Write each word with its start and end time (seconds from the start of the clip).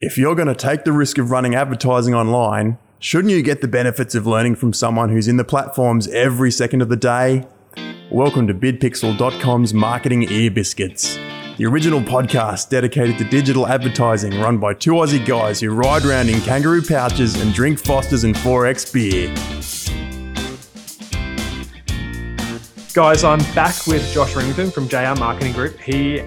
If 0.00 0.16
you're 0.16 0.36
going 0.36 0.46
to 0.46 0.54
take 0.54 0.84
the 0.84 0.92
risk 0.92 1.18
of 1.18 1.32
running 1.32 1.56
advertising 1.56 2.14
online, 2.14 2.78
shouldn't 3.00 3.34
you 3.34 3.42
get 3.42 3.62
the 3.62 3.66
benefits 3.66 4.14
of 4.14 4.28
learning 4.28 4.54
from 4.54 4.72
someone 4.72 5.08
who's 5.08 5.26
in 5.26 5.38
the 5.38 5.44
platforms 5.44 6.06
every 6.10 6.52
second 6.52 6.82
of 6.82 6.88
the 6.88 6.94
day? 6.94 7.44
Welcome 8.08 8.46
to 8.46 8.54
bidpixel.com's 8.54 9.74
Marketing 9.74 10.30
Ear 10.30 10.52
Biscuits, 10.52 11.16
the 11.56 11.66
original 11.66 12.00
podcast 12.00 12.68
dedicated 12.68 13.18
to 13.18 13.24
digital 13.24 13.66
advertising 13.66 14.40
run 14.40 14.58
by 14.58 14.72
two 14.72 14.92
Aussie 14.92 15.26
guys 15.26 15.58
who 15.58 15.70
ride 15.70 16.04
around 16.04 16.28
in 16.28 16.40
kangaroo 16.42 16.80
pouches 16.80 17.34
and 17.40 17.52
drink 17.52 17.80
Fosters 17.80 18.22
and 18.22 18.36
4X 18.36 18.94
beer. 18.94 19.34
Guys, 22.94 23.24
I'm 23.24 23.40
back 23.52 23.88
with 23.88 24.08
Josh 24.12 24.36
Rington 24.36 24.70
from 24.70 24.88
JR 24.88 25.18
Marketing 25.18 25.52
Group. 25.52 25.76
He 25.80 26.20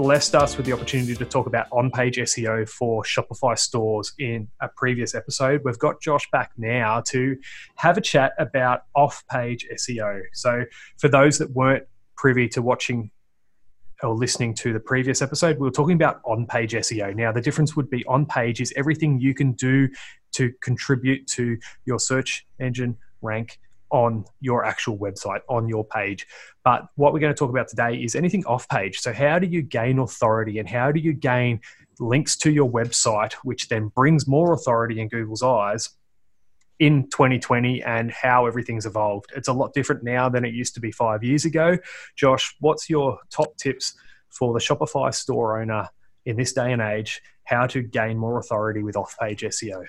blessed 0.00 0.34
us 0.34 0.56
with 0.56 0.64
the 0.64 0.72
opportunity 0.72 1.14
to 1.14 1.26
talk 1.26 1.46
about 1.46 1.66
on 1.70 1.90
page 1.90 2.16
SEO 2.16 2.66
for 2.66 3.02
Shopify 3.02 3.58
stores 3.58 4.14
in 4.18 4.48
a 4.62 4.68
previous 4.74 5.14
episode. 5.14 5.60
We've 5.62 5.78
got 5.78 6.00
Josh 6.00 6.26
back 6.30 6.52
now 6.56 7.02
to 7.08 7.36
have 7.74 7.98
a 7.98 8.00
chat 8.00 8.32
about 8.38 8.84
off 8.96 9.22
page 9.30 9.66
SEO. 9.74 10.22
So, 10.32 10.64
for 10.96 11.08
those 11.08 11.36
that 11.36 11.50
weren't 11.50 11.84
privy 12.16 12.48
to 12.48 12.62
watching 12.62 13.10
or 14.02 14.14
listening 14.14 14.54
to 14.54 14.72
the 14.72 14.80
previous 14.80 15.20
episode, 15.20 15.58
we 15.58 15.64
were 15.64 15.70
talking 15.70 15.96
about 15.96 16.22
on 16.24 16.46
page 16.46 16.72
SEO. 16.72 17.14
Now, 17.14 17.30
the 17.30 17.42
difference 17.42 17.76
would 17.76 17.90
be 17.90 18.02
on 18.06 18.24
page 18.24 18.62
is 18.62 18.72
everything 18.76 19.20
you 19.20 19.34
can 19.34 19.52
do 19.52 19.86
to 20.32 20.50
contribute 20.62 21.26
to 21.26 21.58
your 21.84 21.98
search 21.98 22.46
engine 22.58 22.96
rank 23.20 23.58
on 23.90 24.24
your 24.40 24.64
actual 24.64 24.98
website, 24.98 25.40
on 25.48 25.68
your 25.68 25.84
page. 25.84 26.26
But 26.64 26.86
what 26.96 27.12
we're 27.12 27.20
going 27.20 27.34
to 27.34 27.38
talk 27.38 27.50
about 27.50 27.68
today 27.68 27.96
is 27.96 28.14
anything 28.14 28.44
off 28.46 28.68
page. 28.68 28.98
So, 28.98 29.12
how 29.12 29.38
do 29.38 29.46
you 29.46 29.62
gain 29.62 29.98
authority 29.98 30.58
and 30.58 30.68
how 30.68 30.92
do 30.92 31.00
you 31.00 31.12
gain 31.12 31.60
links 31.98 32.36
to 32.38 32.50
your 32.50 32.70
website, 32.70 33.32
which 33.44 33.68
then 33.68 33.88
brings 33.88 34.26
more 34.26 34.52
authority 34.52 35.00
in 35.00 35.08
Google's 35.08 35.42
eyes 35.42 35.90
in 36.78 37.04
2020 37.10 37.82
and 37.82 38.10
how 38.10 38.46
everything's 38.46 38.86
evolved? 38.86 39.32
It's 39.36 39.48
a 39.48 39.52
lot 39.52 39.74
different 39.74 40.02
now 40.02 40.28
than 40.28 40.44
it 40.44 40.54
used 40.54 40.74
to 40.74 40.80
be 40.80 40.92
five 40.92 41.22
years 41.22 41.44
ago. 41.44 41.78
Josh, 42.16 42.54
what's 42.60 42.88
your 42.88 43.18
top 43.30 43.56
tips 43.56 43.94
for 44.30 44.52
the 44.52 44.60
Shopify 44.60 45.14
store 45.14 45.60
owner 45.60 45.88
in 46.24 46.36
this 46.36 46.52
day 46.52 46.72
and 46.72 46.82
age? 46.82 47.20
How 47.44 47.66
to 47.66 47.82
gain 47.82 48.16
more 48.16 48.38
authority 48.38 48.82
with 48.82 48.96
off 48.96 49.16
page 49.18 49.42
SEO? 49.42 49.84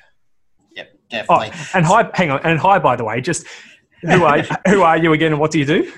Yep, 0.76 1.00
definitely. 1.10 1.50
Oh, 1.54 1.70
and 1.74 1.86
hi, 1.86 2.10
hang 2.14 2.32
on, 2.32 2.40
and 2.44 2.58
hi, 2.58 2.80
by 2.80 2.96
the 2.96 3.04
way, 3.04 3.22
just 3.22 3.46
who 4.02 4.24
are 4.24 4.42
who 4.68 4.82
are 4.82 4.98
you 4.98 5.14
again, 5.14 5.34
and 5.34 5.40
what 5.40 5.52
do 5.52 5.60
you 5.60 5.66
do? 5.66 5.92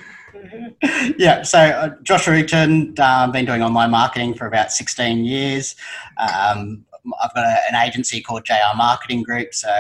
yeah, 1.18 1.44
so 1.44 1.60
uh, 1.60 1.90
Josh 2.04 2.28
Rington, 2.28 2.94
um, 3.00 3.32
been 3.32 3.46
doing 3.46 3.62
online 3.62 3.92
marketing 3.92 4.34
for 4.34 4.46
about 4.48 4.72
16 4.72 5.24
years. 5.24 5.76
Um, 6.18 6.86
I've 7.22 7.34
got 7.34 7.46
a, 7.46 7.58
an 7.70 7.76
agency 7.76 8.22
called 8.22 8.46
JR 8.46 8.76
Marketing 8.76 9.24
Group, 9.24 9.54
so 9.54 9.74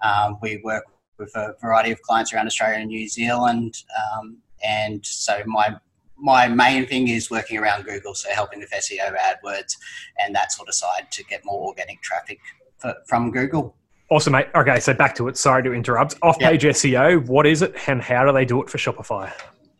um, 0.00 0.38
we 0.42 0.60
work 0.64 0.84
with 1.18 1.34
a 1.36 1.54
variety 1.60 1.90
of 1.92 2.00
clients 2.02 2.32
around 2.32 2.46
Australia 2.46 2.78
and 2.78 2.88
New 2.88 3.08
Zealand. 3.08 3.82
Um, 4.16 4.38
and 4.64 5.04
so 5.04 5.42
my 5.46 5.76
my 6.16 6.46
main 6.48 6.86
thing 6.86 7.08
is 7.08 7.30
working 7.30 7.58
around 7.58 7.84
Google, 7.84 8.14
so 8.14 8.30
helping 8.30 8.60
with 8.60 8.70
SEO, 8.70 9.16
AdWords, 9.16 9.76
and 10.20 10.34
that 10.34 10.52
sort 10.52 10.68
of 10.68 10.74
side 10.74 11.10
to 11.10 11.24
get 11.24 11.44
more 11.44 11.66
organic 11.66 12.00
traffic 12.02 12.38
for, 12.78 12.94
from 13.06 13.30
Google. 13.30 13.74
Awesome, 14.10 14.32
mate. 14.32 14.48
Okay, 14.54 14.80
so 14.80 14.92
back 14.92 15.14
to 15.16 15.28
it. 15.28 15.36
Sorry 15.36 15.62
to 15.62 15.72
interrupt. 15.72 16.14
Off 16.22 16.38
page 16.38 16.64
yep. 16.64 16.74
SEO, 16.74 17.26
what 17.26 17.46
is 17.46 17.62
it 17.62 17.74
and 17.88 18.02
how 18.02 18.24
do 18.26 18.32
they 18.32 18.44
do 18.44 18.62
it 18.62 18.68
for 18.68 18.78
Shopify? 18.78 19.32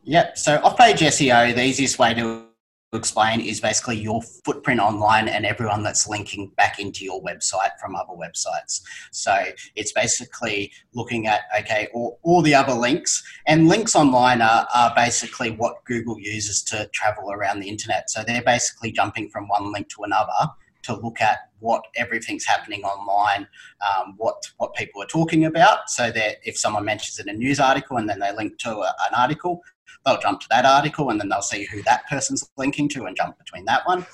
Yep. 0.04 0.38
So 0.38 0.56
off 0.62 0.78
page 0.78 1.00
SEO, 1.00 1.54
the 1.54 1.64
easiest 1.64 1.98
way 1.98 2.14
to 2.14 2.46
explain 2.94 3.40
is 3.40 3.60
basically 3.60 3.96
your 3.96 4.22
footprint 4.22 4.80
online 4.80 5.28
and 5.28 5.44
everyone 5.44 5.82
that's 5.82 6.08
linking 6.08 6.50
back 6.56 6.78
into 6.78 7.04
your 7.04 7.22
website 7.22 7.70
from 7.80 7.96
other 7.96 8.12
websites. 8.12 8.80
So 9.10 9.44
it's 9.76 9.92
basically 9.92 10.72
looking 10.94 11.26
at, 11.26 11.42
okay, 11.58 11.88
all, 11.92 12.18
all 12.22 12.40
the 12.40 12.54
other 12.54 12.72
links 12.72 13.22
and 13.46 13.68
links 13.68 13.94
online 13.94 14.40
are, 14.40 14.66
are 14.74 14.92
basically 14.94 15.50
what 15.50 15.84
Google 15.84 16.18
uses 16.18 16.62
to 16.64 16.88
travel 16.92 17.30
around 17.32 17.60
the 17.60 17.68
internet. 17.68 18.10
So 18.10 18.22
they're 18.24 18.42
basically 18.42 18.92
jumping 18.92 19.28
from 19.28 19.48
one 19.48 19.72
link 19.72 19.88
to 19.90 20.04
another 20.04 20.52
to 20.84 20.94
look 20.96 21.20
at 21.20 21.38
what 21.64 21.82
everything's 21.96 22.44
happening 22.44 22.82
online, 22.82 23.48
um, 23.88 24.14
what 24.18 24.36
what 24.58 24.74
people 24.74 25.02
are 25.02 25.06
talking 25.06 25.46
about. 25.46 25.88
So 25.88 26.10
that 26.12 26.36
if 26.44 26.58
someone 26.58 26.84
mentions 26.84 27.18
in 27.18 27.28
a 27.28 27.32
news 27.32 27.58
article 27.58 27.96
and 27.96 28.08
then 28.08 28.20
they 28.20 28.32
link 28.36 28.58
to 28.58 28.70
a, 28.70 28.94
an 29.08 29.14
article, 29.16 29.62
they'll 30.04 30.20
jump 30.20 30.40
to 30.40 30.46
that 30.50 30.66
article 30.66 31.10
and 31.10 31.18
then 31.18 31.30
they'll 31.30 31.42
see 31.42 31.64
who 31.64 31.82
that 31.82 32.06
person's 32.08 32.48
linking 32.58 32.88
to 32.90 33.06
and 33.06 33.16
jump 33.16 33.38
between 33.38 33.64
that 33.64 33.86
one. 33.86 34.06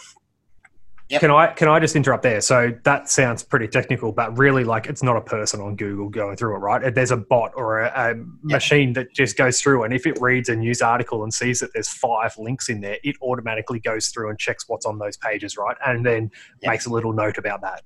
Yep. 1.11 1.21
Can 1.23 1.31
I 1.33 1.47
can 1.49 1.67
I 1.67 1.81
just 1.81 1.97
interrupt 1.97 2.23
there? 2.23 2.41
So 2.41 2.73
that 2.85 3.09
sounds 3.11 3.43
pretty 3.43 3.67
technical, 3.67 4.13
but 4.13 4.39
really, 4.39 4.63
like 4.63 4.87
it's 4.87 5.03
not 5.03 5.17
a 5.17 5.21
person 5.21 5.61
on 5.61 5.75
Google 5.75 6.09
going 6.09 6.37
through 6.37 6.55
it, 6.55 6.59
right? 6.59 6.95
There's 6.95 7.11
a 7.11 7.17
bot 7.17 7.51
or 7.57 7.81
a, 7.81 7.89
a 7.89 8.09
yep. 8.11 8.27
machine 8.45 8.93
that 8.93 9.13
just 9.13 9.37
goes 9.37 9.61
through, 9.61 9.83
and 9.83 9.93
if 9.93 10.07
it 10.07 10.17
reads 10.21 10.49
a 10.49 10.55
news 10.55 10.81
article 10.81 11.25
and 11.25 11.35
sees 11.35 11.59
that 11.59 11.73
there's 11.73 11.89
five 11.89 12.39
links 12.39 12.69
in 12.69 12.81
there, 12.81 12.97
it 13.03 13.17
automatically 13.23 13.81
goes 13.81 14.07
through 14.07 14.31
and 14.31 14.39
checks 14.39 14.69
what's 14.69 14.87
on 14.87 15.01
those 15.01 15.17
pages, 15.17 15.57
right? 15.57 15.77
And 15.85 16.07
then 16.07 16.31
yep. 16.63 16.71
makes 16.71 16.87
a 16.87 16.91
little 16.91 17.13
note 17.13 17.39
about 17.39 17.61
that. 17.63 17.83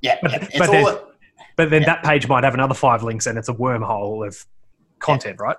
Yeah, 0.00 0.18
but, 0.20 0.50
but, 0.58 1.14
but 1.54 1.70
then 1.70 1.82
that 1.82 2.02
page 2.02 2.26
might 2.26 2.42
have 2.42 2.54
another 2.54 2.74
five 2.74 3.04
links, 3.04 3.26
and 3.26 3.38
it's 3.38 3.48
a 3.48 3.54
wormhole 3.54 4.26
of 4.26 4.44
content, 4.98 5.38
right? 5.38 5.56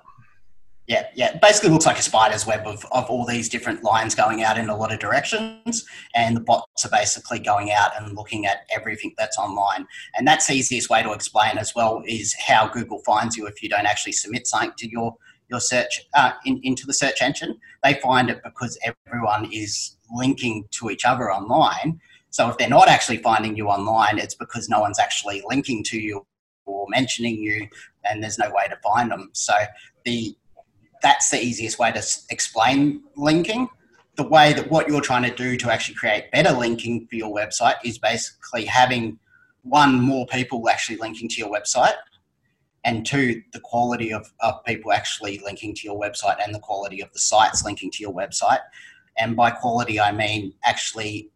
Yeah, 0.88 1.08
yeah. 1.16 1.38
Basically 1.42 1.70
looks 1.70 1.86
like 1.86 2.00
a 2.00 2.02
spider's 2.02 2.48
web 2.48 2.66
of, 2.66 2.86
of 2.94 3.09
all 3.09 3.25
these 3.25 3.50
different 3.50 3.84
lines 3.84 4.16
going 4.16 4.42
out 4.42 4.58
in 4.58 4.70
a 4.70 4.75
lot 4.75 4.94
of 4.94 5.00
directions. 5.00 5.86
And 6.16 6.38
the 6.38 6.40
bots 6.40 6.86
are 6.86 6.90
basically 6.90 7.40
going 7.40 7.74
out 7.74 7.92
and 8.00 8.16
looking 8.16 8.46
at 8.46 8.66
everything 8.74 9.14
that's 9.18 9.38
online. 9.38 9.86
And 10.18 10.26
that's 10.26 10.47
the 10.47 10.53
easiest 10.53 10.90
way 10.90 11.03
to 11.03 11.12
explain 11.12 11.58
as 11.58 11.76
well 11.76 12.02
is 12.06 12.34
how 12.36 12.70
Google 12.70 13.00
finds 13.06 13.36
you 13.36 13.47
if 13.47 13.62
you 13.62 13.68
don't 13.68 13.86
actually 13.86 14.14
submit 14.14 14.47
something 14.47 14.72
to 14.78 14.90
your 14.90 15.16
your 15.50 15.59
search 15.62 16.02
uh, 16.14 16.31
in, 16.46 16.59
into 16.64 16.86
the 16.86 16.94
search 16.94 17.22
engine. 17.22 17.58
They 17.84 17.96
find 17.96 18.30
it 18.30 18.42
because 18.44 18.78
everyone 18.84 19.50
is 19.52 19.97
linking 20.14 20.66
to 20.72 20.90
each 20.90 21.06
other 21.06 21.31
online. 21.31 22.00
So 22.30 22.50
if 22.50 22.58
they're 22.58 22.70
not 22.70 22.90
actually 22.90 23.18
finding 23.18 23.56
you 23.56 23.68
online, 23.68 24.20
it's 24.20 24.36
because 24.36 24.68
no 24.68 24.81
one's 24.81 25.00
actually 25.00 25.42
linking 25.47 25.84
to 25.86 26.00
you 26.00 26.26
or 26.66 26.86
mentioning 26.90 27.36
you, 27.42 27.68
and 28.03 28.22
there's 28.22 28.38
no 28.38 28.52
way 28.52 28.68
to 28.68 28.78
find 28.84 29.09
them. 29.09 29.30
So 29.31 29.53
the 30.03 30.36
that's 31.07 31.29
the 31.29 31.41
easiest 31.41 31.79
way 31.79 31.90
to 31.90 32.03
explain 32.29 33.01
linking. 33.16 33.69
The 34.18 34.28
way 34.28 34.51
that 34.51 34.69
what 34.69 34.90
you're 34.90 35.07
trying 35.09 35.23
to 35.23 35.34
do 35.34 35.56
to 35.56 35.72
actually 35.72 35.95
create 35.95 36.29
better 36.31 36.51
linking 36.51 37.07
for 37.07 37.16
your 37.16 37.34
website 37.34 37.75
is 37.85 37.97
basically 37.97 38.66
having 38.66 39.17
one, 39.63 40.01
more 40.01 40.25
people 40.28 40.67
actually 40.69 40.97
linking 40.97 41.29
to 41.29 41.38
your 41.38 41.50
website, 41.50 41.96
and 42.84 43.06
two, 43.06 43.41
the 43.53 43.62
quality 43.62 44.12
of, 44.12 44.29
of 44.41 44.63
people 44.66 44.91
actually 44.91 45.40
linking 45.46 45.73
to 45.75 45.81
your 45.85 45.97
website 45.97 46.38
and 46.44 46.53
the 46.53 46.59
quality 46.59 47.00
of 47.01 47.12
the 47.13 47.19
sites 47.19 47.63
linking 47.63 47.90
to 47.91 48.03
your 48.03 48.13
website. 48.13 48.59
And 49.17 49.35
by 49.35 49.51
quality, 49.51 50.00
I 50.01 50.12
mean 50.12 50.53
actually 50.66 51.29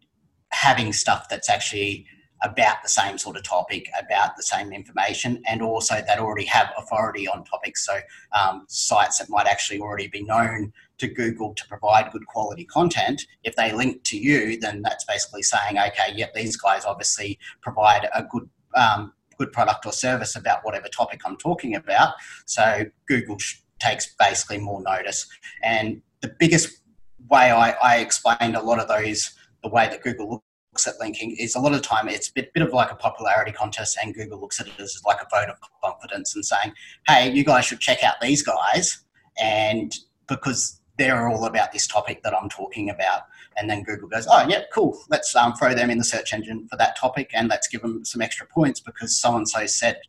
having 0.50 0.92
stuff 0.92 1.30
that's 1.30 1.50
actually 1.50 2.06
about 2.42 2.78
the 2.84 2.90
same 2.90 3.18
sort 3.18 3.38
of 3.38 3.44
topic, 3.44 3.90
about 4.00 4.36
the 4.36 4.44
same 4.44 4.72
information, 4.74 5.42
and 5.48 5.62
also 5.62 5.96
that 5.96 6.20
already 6.20 6.46
have 6.46 6.72
authority 6.78 7.28
on 7.28 7.44
topics. 7.44 7.86
So, 7.86 8.00
um, 8.32 8.66
sites 8.68 9.20
that 9.20 9.30
might 9.30 9.48
actually 9.48 9.80
already 9.80 10.08
be 10.08 10.24
known 10.24 10.74
to 11.02 11.08
Google 11.08 11.54
to 11.56 11.68
provide 11.68 12.12
good 12.12 12.26
quality 12.28 12.64
content, 12.66 13.26
if 13.44 13.56
they 13.56 13.74
link 13.74 14.04
to 14.04 14.18
you, 14.18 14.60
then 14.60 14.82
that's 14.82 15.04
basically 15.04 15.44
saying, 15.44 15.78
okay, 15.78 16.14
yep, 16.16 16.34
these 16.34 16.56
guys 16.56 16.86
obviously 16.86 17.38
provide 17.62 18.08
a 18.16 18.24
good. 18.24 18.50
Um, 18.74 19.14
good 19.38 19.52
product 19.52 19.88
or 19.88 19.92
service 19.92 20.36
about 20.36 20.64
whatever 20.64 20.88
topic 20.88 21.22
I'm 21.26 21.36
talking 21.36 21.76
about. 21.76 22.14
So 22.46 22.86
Google 23.08 23.38
takes 23.80 24.14
basically 24.20 24.60
more 24.60 24.84
notice. 24.84 25.28
And 25.64 26.04
the 26.22 26.36
biggest 26.40 26.82
way 27.28 27.50
I, 27.50 27.72
I 27.72 27.98
explained 27.98 28.56
a 28.56 28.62
lot 28.62 28.80
of 28.80 28.88
those, 28.88 29.32
the 29.64 29.70
way 29.70 29.88
that 29.88 30.04
Google 30.04 30.44
looks 30.72 30.88
at 30.88 31.00
linking 31.00 31.36
is 31.38 31.56
a 31.56 31.60
lot 31.60 31.74
of 31.74 31.82
the 31.82 31.88
time 31.88 32.08
it's 32.08 32.30
a 32.30 32.34
bit, 32.34 32.54
bit 32.54 32.64
of 32.64 32.72
like 32.72 32.92
a 32.92 32.96
popularity 32.96 33.52
contest 33.52 33.98
and 34.02 34.14
Google 34.14 34.40
looks 34.40 34.60
at 34.60 34.68
it 34.68 34.80
as 34.80 35.02
like 35.06 35.20
a 35.22 35.28
vote 35.30 35.50
of 35.50 35.58
confidence 35.84 36.36
and 36.36 36.46
saying, 36.46 36.74
hey, 37.08 37.32
you 37.32 37.44
guys 37.44 37.66
should 37.66 37.80
check 37.80 38.04
out 38.04 38.16
these 38.22 38.42
guys 38.42 39.04
and 39.42 39.94
because 40.28 40.82
they're 40.98 41.28
all 41.28 41.46
about 41.46 41.72
this 41.72 41.88
topic 41.88 42.22
that 42.24 42.34
I'm 42.34 42.48
talking 42.48 42.90
about. 42.90 43.24
And 43.58 43.70
then 43.70 43.84
Google 43.84 44.08
goes, 44.08 44.28
oh, 44.30 44.46
yeah, 44.48 44.62
cool. 44.74 44.98
Let's 45.10 45.36
um, 45.36 45.54
throw 45.54 45.74
them 45.74 45.90
in 45.90 45.98
the 45.98 46.04
search 46.04 46.34
engine 46.34 46.68
for 46.70 46.78
that 46.78 46.96
topic 46.98 47.32
and 47.34 47.50
let's 47.50 47.68
give 47.68 47.82
them 47.82 48.06
some 48.06 48.22
extra 48.22 48.46
points 48.48 48.80
because 48.80 49.18
so 49.18 49.36
and 49.36 49.48
so 49.48 49.66
said 49.66 50.00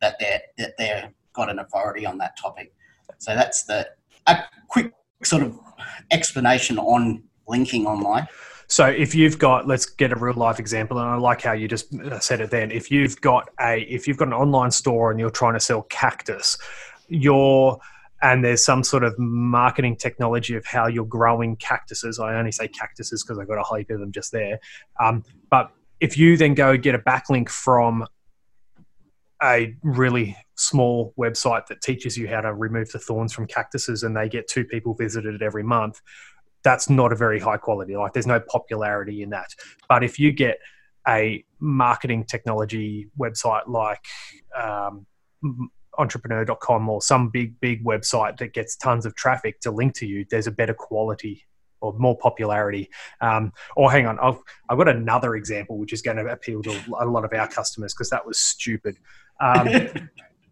that 0.00 0.16
they're 0.18 0.40
that 0.58 0.74
they're 0.76 1.12
got 1.32 1.50
an 1.50 1.60
authority 1.60 2.04
on 2.04 2.18
that 2.18 2.36
topic. 2.36 2.72
So 3.18 3.34
that's 3.34 3.64
the 3.64 3.88
a 4.26 4.42
quick 4.68 4.92
sort 5.22 5.42
of 5.42 5.58
explanation 6.10 6.78
on 6.78 7.22
linking 7.46 7.86
online. 7.86 8.26
So 8.70 8.86
if 8.86 9.16
you've 9.16 9.36
got, 9.36 9.66
let's 9.66 9.84
get 9.84 10.12
a 10.12 10.16
real 10.16 10.34
life 10.34 10.60
example, 10.60 11.00
and 11.00 11.08
I 11.08 11.16
like 11.16 11.42
how 11.42 11.52
you 11.52 11.66
just 11.66 11.92
uh, 11.92 12.20
said 12.20 12.40
it. 12.40 12.52
Then, 12.52 12.70
if 12.70 12.88
you've 12.88 13.20
got 13.20 13.50
a, 13.60 13.80
if 13.80 14.06
you've 14.06 14.16
got 14.16 14.28
an 14.28 14.34
online 14.34 14.70
store 14.70 15.10
and 15.10 15.18
you're 15.18 15.28
trying 15.28 15.54
to 15.54 15.60
sell 15.60 15.82
cactus, 15.82 16.56
you're 17.08 17.80
and 18.22 18.44
there's 18.44 18.64
some 18.64 18.84
sort 18.84 19.02
of 19.02 19.18
marketing 19.18 19.96
technology 19.96 20.54
of 20.54 20.64
how 20.64 20.86
you're 20.86 21.04
growing 21.04 21.56
cactuses. 21.56 22.20
I 22.20 22.36
only 22.36 22.52
say 22.52 22.68
cactuses 22.68 23.24
because 23.24 23.40
I 23.40 23.44
got 23.44 23.58
a 23.58 23.64
hype 23.64 23.90
of 23.90 23.98
them 23.98 24.12
just 24.12 24.30
there. 24.30 24.60
Um, 25.00 25.24
but 25.50 25.72
if 25.98 26.16
you 26.16 26.36
then 26.36 26.54
go 26.54 26.76
get 26.76 26.94
a 26.94 26.98
backlink 26.98 27.48
from 27.48 28.06
a 29.42 29.74
really 29.82 30.36
small 30.54 31.12
website 31.18 31.66
that 31.68 31.80
teaches 31.80 32.16
you 32.16 32.28
how 32.28 32.42
to 32.42 32.52
remove 32.52 32.92
the 32.92 32.98
thorns 33.00 33.32
from 33.32 33.46
cactuses 33.46 34.02
and 34.04 34.14
they 34.14 34.28
get 34.28 34.46
two 34.46 34.64
people 34.64 34.94
visited 34.94 35.42
every 35.42 35.62
month, 35.62 36.00
that's 36.62 36.90
not 36.90 37.12
a 37.12 37.16
very 37.16 37.40
high 37.40 37.56
quality. 37.56 37.96
Like 37.96 38.12
there's 38.12 38.26
no 38.26 38.40
popularity 38.40 39.22
in 39.22 39.30
that. 39.30 39.54
But 39.88 40.04
if 40.04 40.18
you 40.18 40.32
get 40.32 40.58
a 41.08 41.44
marketing 41.58 42.24
technology 42.24 43.08
website 43.18 43.66
like 43.66 44.04
um, 44.56 45.06
entrepreneur.com 45.98 46.88
or 46.88 47.02
some 47.02 47.30
big, 47.30 47.58
big 47.60 47.84
website 47.84 48.38
that 48.38 48.52
gets 48.52 48.76
tons 48.76 49.06
of 49.06 49.14
traffic 49.14 49.60
to 49.60 49.70
link 49.70 49.94
to 49.94 50.06
you, 50.06 50.24
there's 50.30 50.46
a 50.46 50.52
better 50.52 50.74
quality 50.74 51.46
or 51.80 51.94
more 51.98 52.16
popularity. 52.16 52.90
Um, 53.20 53.52
or 53.76 53.90
hang 53.90 54.06
on, 54.06 54.18
I've, 54.18 54.38
I've 54.68 54.78
got 54.78 54.88
another 54.88 55.34
example 55.34 55.78
which 55.78 55.92
is 55.92 56.02
going 56.02 56.18
to 56.18 56.26
appeal 56.26 56.62
to 56.62 56.78
a 57.00 57.06
lot 57.06 57.24
of 57.24 57.32
our 57.32 57.48
customers 57.48 57.94
because 57.94 58.10
that 58.10 58.26
was 58.26 58.38
stupid. 58.38 58.98
Um, 59.40 59.68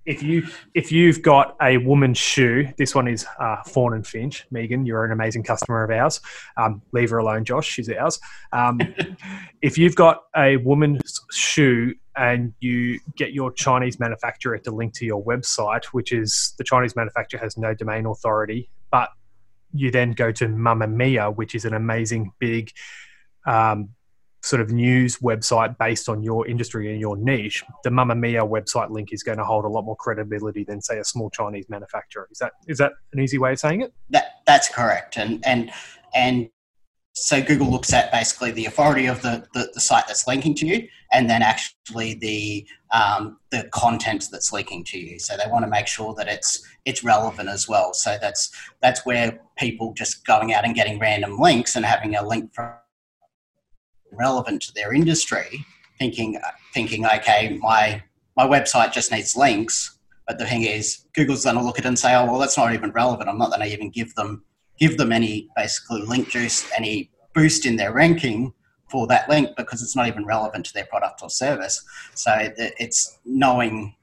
if 0.08 0.22
you 0.22 0.46
if 0.74 0.90
you've 0.90 1.20
got 1.20 1.54
a 1.62 1.76
woman's 1.76 2.16
shoe, 2.16 2.66
this 2.78 2.94
one 2.94 3.06
is 3.06 3.26
uh, 3.38 3.62
Fawn 3.64 3.92
and 3.92 4.06
Finch. 4.06 4.46
Megan, 4.50 4.86
you're 4.86 5.04
an 5.04 5.12
amazing 5.12 5.42
customer 5.42 5.84
of 5.84 5.90
ours. 5.90 6.20
Um, 6.56 6.80
leave 6.92 7.10
her 7.10 7.18
alone, 7.18 7.44
Josh. 7.44 7.68
She's 7.68 7.90
ours. 7.90 8.18
Um, 8.52 8.80
if 9.62 9.76
you've 9.76 9.94
got 9.94 10.22
a 10.34 10.56
woman's 10.56 11.20
shoe 11.30 11.94
and 12.16 12.54
you 12.60 12.98
get 13.16 13.34
your 13.34 13.52
Chinese 13.52 14.00
manufacturer 14.00 14.58
to 14.58 14.70
link 14.70 14.94
to 14.94 15.04
your 15.04 15.22
website, 15.22 15.84
which 15.86 16.10
is 16.10 16.54
the 16.56 16.64
Chinese 16.64 16.96
manufacturer 16.96 17.38
has 17.40 17.58
no 17.58 17.74
domain 17.74 18.06
authority, 18.06 18.70
but 18.90 19.10
you 19.74 19.90
then 19.90 20.12
go 20.12 20.32
to 20.32 20.48
Mamamia, 20.48 21.36
which 21.36 21.54
is 21.54 21.66
an 21.66 21.74
amazing 21.74 22.32
big 22.38 22.72
um, 23.46 23.90
sort 24.42 24.62
of 24.62 24.70
news 24.70 25.18
website 25.18 25.76
based 25.78 26.08
on 26.08 26.22
your 26.22 26.46
industry 26.46 26.90
and 26.90 27.00
your 27.00 27.16
niche, 27.16 27.64
the 27.84 27.90
Mamamia 27.90 28.48
website 28.48 28.90
link 28.90 29.12
is 29.12 29.22
going 29.22 29.38
to 29.38 29.44
hold 29.44 29.64
a 29.64 29.68
lot 29.68 29.84
more 29.84 29.96
credibility 29.96 30.64
than 30.64 30.80
say 30.80 30.98
a 30.98 31.04
small 31.04 31.30
Chinese 31.30 31.68
manufacturer. 31.68 32.28
Is 32.30 32.38
that 32.38 32.52
is 32.66 32.78
that 32.78 32.92
an 33.12 33.20
easy 33.20 33.38
way 33.38 33.52
of 33.52 33.58
saying 33.58 33.82
it? 33.82 33.92
That 34.10 34.40
that's 34.46 34.68
correct. 34.68 35.16
And 35.16 35.44
and 35.44 35.70
and 36.14 36.48
so 37.18 37.42
Google 37.42 37.68
looks 37.68 37.92
at 37.92 38.12
basically 38.12 38.52
the 38.52 38.66
authority 38.66 39.06
of 39.06 39.22
the, 39.22 39.44
the, 39.52 39.70
the 39.74 39.80
site 39.80 40.06
that's 40.06 40.26
linking 40.26 40.54
to 40.56 40.66
you, 40.66 40.88
and 41.12 41.28
then 41.28 41.42
actually 41.42 42.14
the 42.14 42.66
um, 42.92 43.38
the 43.50 43.68
content 43.72 44.26
that's 44.30 44.52
linking 44.52 44.84
to 44.84 44.98
you. 44.98 45.18
So 45.18 45.36
they 45.36 45.50
want 45.50 45.64
to 45.64 45.70
make 45.70 45.88
sure 45.88 46.14
that 46.14 46.28
it's 46.28 46.64
it's 46.84 47.02
relevant 47.02 47.48
as 47.48 47.68
well. 47.68 47.92
So 47.92 48.16
that's 48.20 48.50
that's 48.82 49.04
where 49.04 49.40
people 49.56 49.94
just 49.94 50.24
going 50.26 50.52
out 50.52 50.64
and 50.64 50.74
getting 50.74 50.98
random 50.98 51.38
links 51.38 51.74
and 51.76 51.84
having 51.84 52.14
a 52.14 52.26
link 52.26 52.54
from 52.54 52.72
relevant 54.12 54.62
to 54.62 54.74
their 54.74 54.92
industry, 54.92 55.64
thinking 55.98 56.40
thinking 56.74 57.06
okay, 57.06 57.58
my 57.60 58.02
my 58.36 58.46
website 58.46 58.92
just 58.92 59.10
needs 59.10 59.36
links. 59.36 59.98
But 60.26 60.38
the 60.38 60.46
thing 60.46 60.62
is, 60.62 61.06
Google's 61.14 61.44
going 61.44 61.56
to 61.56 61.62
look 61.62 61.78
at 61.78 61.84
it 61.84 61.88
and 61.88 61.98
say, 61.98 62.14
oh 62.14 62.26
well, 62.26 62.38
that's 62.38 62.56
not 62.56 62.74
even 62.74 62.90
relevant. 62.92 63.28
I'm 63.28 63.38
not 63.38 63.48
going 63.48 63.62
to 63.62 63.72
even 63.72 63.90
give 63.90 64.14
them 64.14 64.44
give 64.78 64.96
them 64.96 65.12
any 65.12 65.48
basically 65.56 66.02
link 66.02 66.28
juice, 66.28 66.70
any 66.76 67.10
boost 67.34 67.66
in 67.66 67.76
their 67.76 67.92
ranking 67.92 68.52
for 68.90 69.06
that 69.06 69.28
link 69.28 69.50
because 69.56 69.82
it's 69.82 69.96
not 69.96 70.08
even 70.08 70.24
relevant 70.24 70.64
to 70.66 70.72
their 70.72 70.86
product 70.86 71.22
or 71.22 71.30
service. 71.30 71.84
So 72.14 72.32
it's 72.56 73.18
knowing 73.24 73.94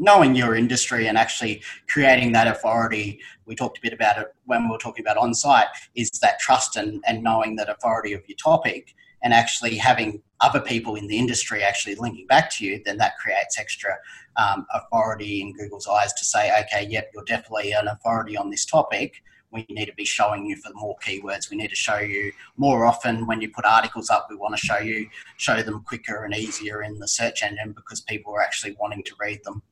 knowing 0.00 0.34
your 0.34 0.56
industry 0.56 1.06
and 1.06 1.16
actually 1.16 1.62
creating 1.88 2.32
that 2.32 2.48
authority. 2.48 3.20
We 3.46 3.54
talked 3.54 3.78
a 3.78 3.80
bit 3.80 3.92
about 3.92 4.18
it 4.18 4.26
when 4.44 4.64
we 4.64 4.70
were 4.70 4.78
talking 4.78 5.04
about 5.04 5.16
on 5.16 5.34
site. 5.34 5.68
Is 5.94 6.10
that 6.20 6.40
trust 6.40 6.76
and, 6.76 7.02
and 7.06 7.22
knowing 7.22 7.54
that 7.56 7.68
authority 7.68 8.12
of 8.12 8.22
your 8.28 8.36
topic 8.36 8.92
and 9.24 9.32
actually 9.32 9.76
having 9.76 10.22
other 10.40 10.60
people 10.60 10.94
in 10.94 11.08
the 11.08 11.16
industry 11.16 11.62
actually 11.62 11.94
linking 11.96 12.26
back 12.26 12.50
to 12.50 12.64
you, 12.64 12.80
then 12.84 12.98
that 12.98 13.16
creates 13.18 13.58
extra 13.58 13.96
um, 14.36 14.66
authority 14.74 15.40
in 15.40 15.54
Google's 15.54 15.88
eyes 15.88 16.12
to 16.12 16.24
say, 16.24 16.52
okay, 16.60 16.86
yep, 16.88 17.10
you're 17.14 17.24
definitely 17.24 17.72
an 17.72 17.88
authority 17.88 18.36
on 18.36 18.50
this 18.50 18.66
topic. 18.66 19.22
We 19.50 19.64
need 19.70 19.86
to 19.86 19.94
be 19.94 20.04
showing 20.04 20.44
you 20.44 20.56
for 20.56 20.72
more 20.74 20.96
keywords. 21.02 21.50
We 21.50 21.56
need 21.56 21.70
to 21.70 21.76
show 21.76 21.98
you 21.98 22.32
more 22.56 22.84
often 22.84 23.26
when 23.26 23.40
you 23.40 23.50
put 23.50 23.64
articles 23.64 24.10
up. 24.10 24.26
We 24.28 24.36
want 24.36 24.54
to 24.56 24.66
show 24.66 24.78
you 24.78 25.08
show 25.38 25.62
them 25.62 25.82
quicker 25.84 26.24
and 26.24 26.34
easier 26.34 26.82
in 26.82 26.98
the 26.98 27.08
search 27.08 27.42
engine 27.42 27.72
because 27.72 28.02
people 28.02 28.34
are 28.34 28.42
actually 28.42 28.76
wanting 28.78 29.04
to 29.04 29.12
read 29.18 29.40
them. 29.44 29.62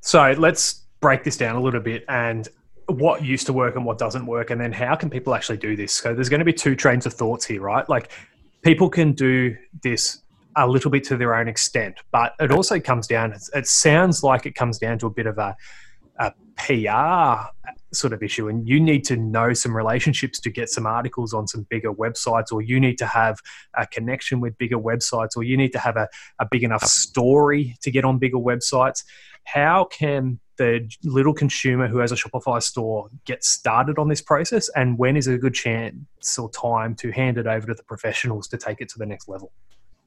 So 0.00 0.34
let's 0.36 0.82
break 1.00 1.24
this 1.24 1.36
down 1.36 1.56
a 1.56 1.60
little 1.60 1.80
bit 1.80 2.04
and 2.08 2.48
what 2.88 3.22
used 3.22 3.46
to 3.46 3.52
work 3.52 3.76
and 3.76 3.84
what 3.84 3.98
doesn't 3.98 4.24
work, 4.26 4.50
and 4.50 4.60
then 4.60 4.72
how 4.72 4.94
can 4.94 5.10
people 5.10 5.34
actually 5.34 5.58
do 5.58 5.76
this? 5.76 5.92
So 5.92 6.14
there's 6.14 6.30
going 6.30 6.40
to 6.40 6.44
be 6.44 6.54
two 6.54 6.74
trains 6.74 7.04
of 7.04 7.12
thoughts 7.12 7.44
here, 7.44 7.60
right? 7.60 7.86
Like 7.88 8.10
people 8.62 8.88
can 8.88 9.12
do 9.12 9.56
this 9.82 10.22
a 10.56 10.66
little 10.66 10.90
bit 10.90 11.04
to 11.04 11.16
their 11.16 11.34
own 11.34 11.48
extent, 11.48 12.00
but 12.10 12.34
it 12.40 12.50
also 12.50 12.80
comes 12.80 13.06
down. 13.06 13.34
It 13.54 13.66
sounds 13.66 14.22
like 14.22 14.46
it 14.46 14.54
comes 14.54 14.78
down 14.78 14.98
to 14.98 15.06
a 15.06 15.10
bit 15.10 15.26
of 15.26 15.38
a, 15.38 15.56
a 16.18 16.32
PR 16.56 17.48
sort 17.92 18.12
of 18.12 18.22
issue, 18.22 18.48
and 18.48 18.68
you 18.68 18.78
need 18.80 19.04
to 19.04 19.16
know 19.16 19.52
some 19.52 19.76
relationships 19.76 20.40
to 20.40 20.50
get 20.50 20.68
some 20.68 20.86
articles 20.86 21.32
on 21.32 21.46
some 21.46 21.66
bigger 21.70 21.92
websites, 21.92 22.52
or 22.52 22.62
you 22.62 22.78
need 22.78 22.98
to 22.98 23.06
have 23.06 23.38
a 23.76 23.86
connection 23.86 24.40
with 24.40 24.56
bigger 24.58 24.78
websites, 24.78 25.36
or 25.36 25.42
you 25.42 25.56
need 25.56 25.72
to 25.72 25.78
have 25.78 25.96
a, 25.96 26.08
a 26.38 26.46
big 26.50 26.62
enough 26.62 26.84
story 26.84 27.76
to 27.82 27.90
get 27.90 28.04
on 28.04 28.18
bigger 28.18 28.38
websites. 28.38 29.04
How 29.44 29.84
can 29.84 30.40
the 30.58 30.88
little 31.04 31.32
consumer 31.32 31.86
who 31.86 31.98
has 31.98 32.12
a 32.12 32.16
Shopify 32.16 32.62
store 32.62 33.08
get 33.24 33.44
started 33.44 33.98
on 33.98 34.08
this 34.08 34.20
process? 34.20 34.68
And 34.76 34.98
when 34.98 35.16
is 35.16 35.26
a 35.26 35.38
good 35.38 35.54
chance 35.54 36.38
or 36.38 36.50
time 36.50 36.94
to 36.96 37.10
hand 37.10 37.38
it 37.38 37.46
over 37.46 37.66
to 37.68 37.74
the 37.74 37.84
professionals 37.84 38.48
to 38.48 38.58
take 38.58 38.80
it 38.80 38.88
to 38.90 38.98
the 38.98 39.06
next 39.06 39.28
level? 39.28 39.52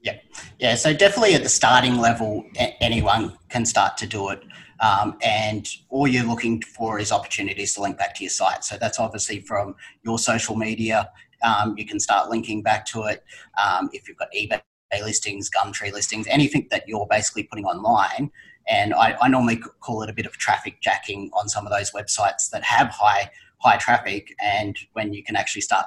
Yeah, 0.02 0.18
yeah. 0.58 0.74
So 0.74 0.92
definitely 0.92 1.34
at 1.34 1.42
the 1.42 1.48
starting 1.48 1.98
level, 1.98 2.44
anyone 2.80 3.36
can 3.48 3.64
start 3.64 3.96
to 3.98 4.06
do 4.06 4.28
it, 4.30 4.42
um, 4.82 5.16
and 5.22 5.66
all 5.90 6.08
you're 6.08 6.26
looking 6.26 6.60
for 6.60 6.98
is 6.98 7.12
opportunities 7.12 7.72
to 7.74 7.82
link 7.82 7.96
back 7.96 8.14
to 8.16 8.24
your 8.24 8.30
site. 8.30 8.64
So 8.64 8.76
that's 8.76 8.98
obviously 8.98 9.40
from 9.40 9.76
your 10.02 10.18
social 10.18 10.56
media. 10.56 11.08
Um, 11.42 11.74
you 11.78 11.86
can 11.86 12.00
start 12.00 12.30
linking 12.30 12.62
back 12.62 12.84
to 12.86 13.04
it. 13.04 13.24
Um, 13.64 13.88
if 13.92 14.08
you've 14.08 14.18
got 14.18 14.28
eBay 14.36 14.60
listings, 15.00 15.48
Gumtree 15.48 15.92
listings, 15.92 16.26
anything 16.28 16.66
that 16.70 16.88
you're 16.88 17.06
basically 17.08 17.44
putting 17.44 17.64
online, 17.64 18.30
and 18.68 18.92
I, 18.92 19.16
I, 19.20 19.28
normally 19.28 19.56
call 19.80 20.02
it 20.02 20.10
a 20.10 20.12
bit 20.12 20.26
of 20.26 20.32
traffic 20.32 20.80
jacking 20.80 21.30
on 21.32 21.48
some 21.48 21.66
of 21.66 21.72
those 21.72 21.90
websites 21.90 22.50
that 22.50 22.62
have 22.62 22.88
high 22.88 23.30
high 23.58 23.76
traffic. 23.76 24.34
And 24.40 24.76
when 24.92 25.12
you 25.12 25.22
can 25.22 25.34
actually 25.36 25.62
start 25.62 25.86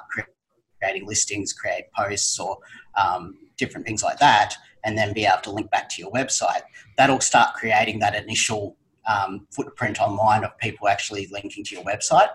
creating 0.80 1.06
listings, 1.06 1.52
create 1.52 1.84
posts, 1.94 2.38
or 2.38 2.58
um, 2.96 3.34
different 3.56 3.86
things 3.86 4.02
like 4.02 4.18
that, 4.18 4.54
and 4.84 4.96
then 4.96 5.12
be 5.12 5.24
able 5.24 5.40
to 5.42 5.50
link 5.50 5.70
back 5.70 5.88
to 5.90 6.02
your 6.02 6.10
website, 6.12 6.62
that'll 6.96 7.20
start 7.20 7.54
creating 7.54 7.98
that 8.00 8.14
initial 8.14 8.76
um, 9.06 9.46
footprint 9.50 10.00
online 10.00 10.44
of 10.44 10.56
people 10.58 10.88
actually 10.88 11.28
linking 11.30 11.64
to 11.64 11.74
your 11.74 11.84
website. 11.84 12.28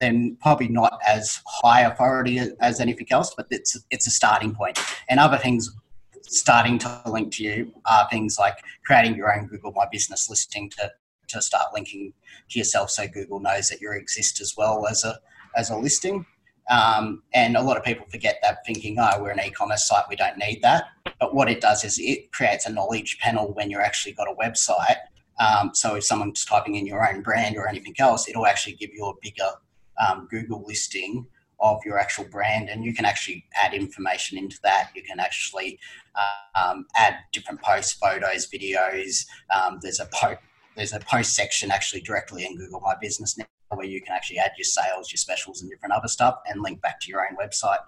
Then 0.00 0.36
probably 0.40 0.68
not 0.68 0.98
as 1.06 1.40
high 1.46 1.82
authority 1.82 2.40
as 2.60 2.80
anything 2.80 3.06
else, 3.10 3.34
but 3.36 3.46
it's 3.50 3.78
it's 3.90 4.06
a 4.06 4.10
starting 4.10 4.54
point. 4.54 4.78
And 5.08 5.20
other 5.20 5.38
things 5.38 5.70
starting 6.28 6.78
to 6.78 7.02
link 7.06 7.32
to 7.34 7.44
you 7.44 7.72
are 7.86 8.08
things 8.10 8.38
like 8.38 8.56
creating 8.84 9.16
your 9.16 9.34
own 9.34 9.46
Google 9.46 9.72
My 9.72 9.86
Business 9.90 10.28
listing 10.28 10.70
to, 10.70 10.90
to 11.28 11.42
start 11.42 11.72
linking 11.74 12.12
to 12.50 12.58
yourself 12.58 12.90
so 12.90 13.06
Google 13.06 13.40
knows 13.40 13.68
that 13.68 13.80
you 13.80 13.92
exist 13.92 14.40
as 14.40 14.54
well 14.56 14.86
as 14.86 15.04
a, 15.04 15.18
as 15.56 15.70
a 15.70 15.76
listing. 15.76 16.24
Um, 16.70 17.22
and 17.34 17.56
a 17.56 17.62
lot 17.62 17.76
of 17.76 17.82
people 17.82 18.06
forget 18.10 18.38
that 18.42 18.58
thinking, 18.64 18.96
oh, 18.98 19.20
we're 19.20 19.30
an 19.30 19.40
e-commerce 19.40 19.88
site, 19.88 20.04
we 20.08 20.16
don't 20.16 20.38
need 20.38 20.60
that. 20.62 20.84
But 21.18 21.34
what 21.34 21.50
it 21.50 21.60
does 21.60 21.84
is 21.84 21.98
it 21.98 22.32
creates 22.32 22.66
a 22.66 22.72
knowledge 22.72 23.18
panel 23.20 23.52
when 23.52 23.70
you're 23.70 23.82
actually 23.82 24.12
got 24.12 24.28
a 24.28 24.34
website. 24.34 24.96
Um, 25.40 25.70
so 25.74 25.96
if 25.96 26.04
someone's 26.04 26.44
typing 26.44 26.76
in 26.76 26.86
your 26.86 27.08
own 27.08 27.22
brand 27.22 27.56
or 27.56 27.68
anything 27.68 27.94
else, 27.98 28.28
it'll 28.28 28.46
actually 28.46 28.74
give 28.74 28.90
you 28.92 29.06
a 29.06 29.12
bigger 29.20 29.50
um, 30.04 30.28
Google 30.30 30.64
listing 30.66 31.26
of 31.60 31.78
your 31.84 31.98
actual 31.98 32.24
brand 32.24 32.68
and 32.68 32.84
you 32.84 32.92
can 32.92 33.04
actually 33.04 33.44
add 33.54 33.72
information 33.72 34.36
into 34.36 34.58
that. 34.64 34.90
You 34.94 35.02
can 35.02 35.20
actually 35.20 35.78
um, 36.56 36.86
add 36.96 37.14
different 37.32 37.62
posts 37.62 37.92
photos 37.92 38.48
videos. 38.48 39.24
Um, 39.54 39.78
there's 39.80 40.00
a 40.00 40.08
post 40.12 40.40
there's 40.76 40.92
a 40.92 41.00
post 41.00 41.34
section 41.34 41.70
actually 41.70 42.00
directly 42.00 42.46
in 42.46 42.56
google 42.56 42.80
my 42.80 42.94
business 43.00 43.36
now 43.36 43.44
where 43.74 43.86
you 43.86 44.00
can 44.00 44.14
actually 44.14 44.38
add 44.38 44.52
your 44.56 44.64
sales 44.64 45.12
your 45.12 45.18
specials 45.18 45.62
and 45.62 45.70
different 45.70 45.92
other 45.92 46.08
stuff 46.08 46.38
and 46.46 46.62
link 46.62 46.80
back 46.80 47.00
to 47.00 47.10
your 47.10 47.20
own 47.20 47.36
website 47.36 47.78